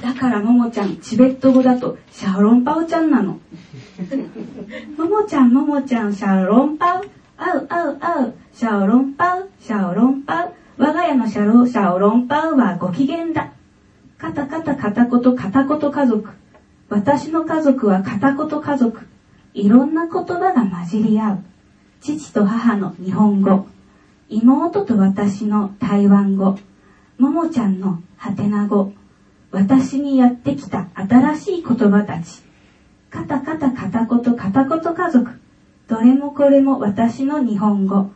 [0.00, 3.40] だからももちゃん、チベット語だとシャオロンパウちゃんなの。
[4.96, 7.10] ももちゃん、ももちゃん、シャオロンパウ。
[7.36, 10.52] あう、あう、あう、シャオロンパウ、シャオロンパウ。
[10.78, 13.52] 我が家のシャロシャオロンパウはご機嫌だ。
[14.16, 16.30] カタカタ片言片言家族。
[16.88, 19.07] 私の家族は片言家族。
[19.58, 21.38] いろんな言葉が混じり合う。
[22.00, 23.66] 父と母の日本語。
[24.28, 26.56] 妹と私の台湾語。
[27.18, 28.92] ももちゃんのハテナ語。
[29.50, 32.44] 私にやってきた新しい言葉たち。
[33.10, 35.40] カタカタ片言片言家族。
[35.88, 38.10] どれもこれも私の日本語。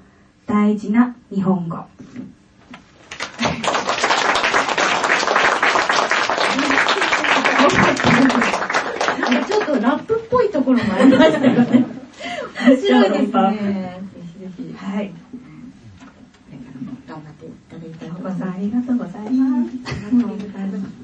[0.46, 1.86] 大事な日本語。
[9.82, 11.86] ラップっぽいところもありましたよね。
[12.66, 14.00] 面白いですね。
[14.14, 14.74] ぜひぜひ。
[14.76, 15.12] はい。
[17.08, 18.10] 頑張っていただい。
[18.10, 19.70] お子さんありがとうございます。
[19.86, 21.01] ありがとうございます。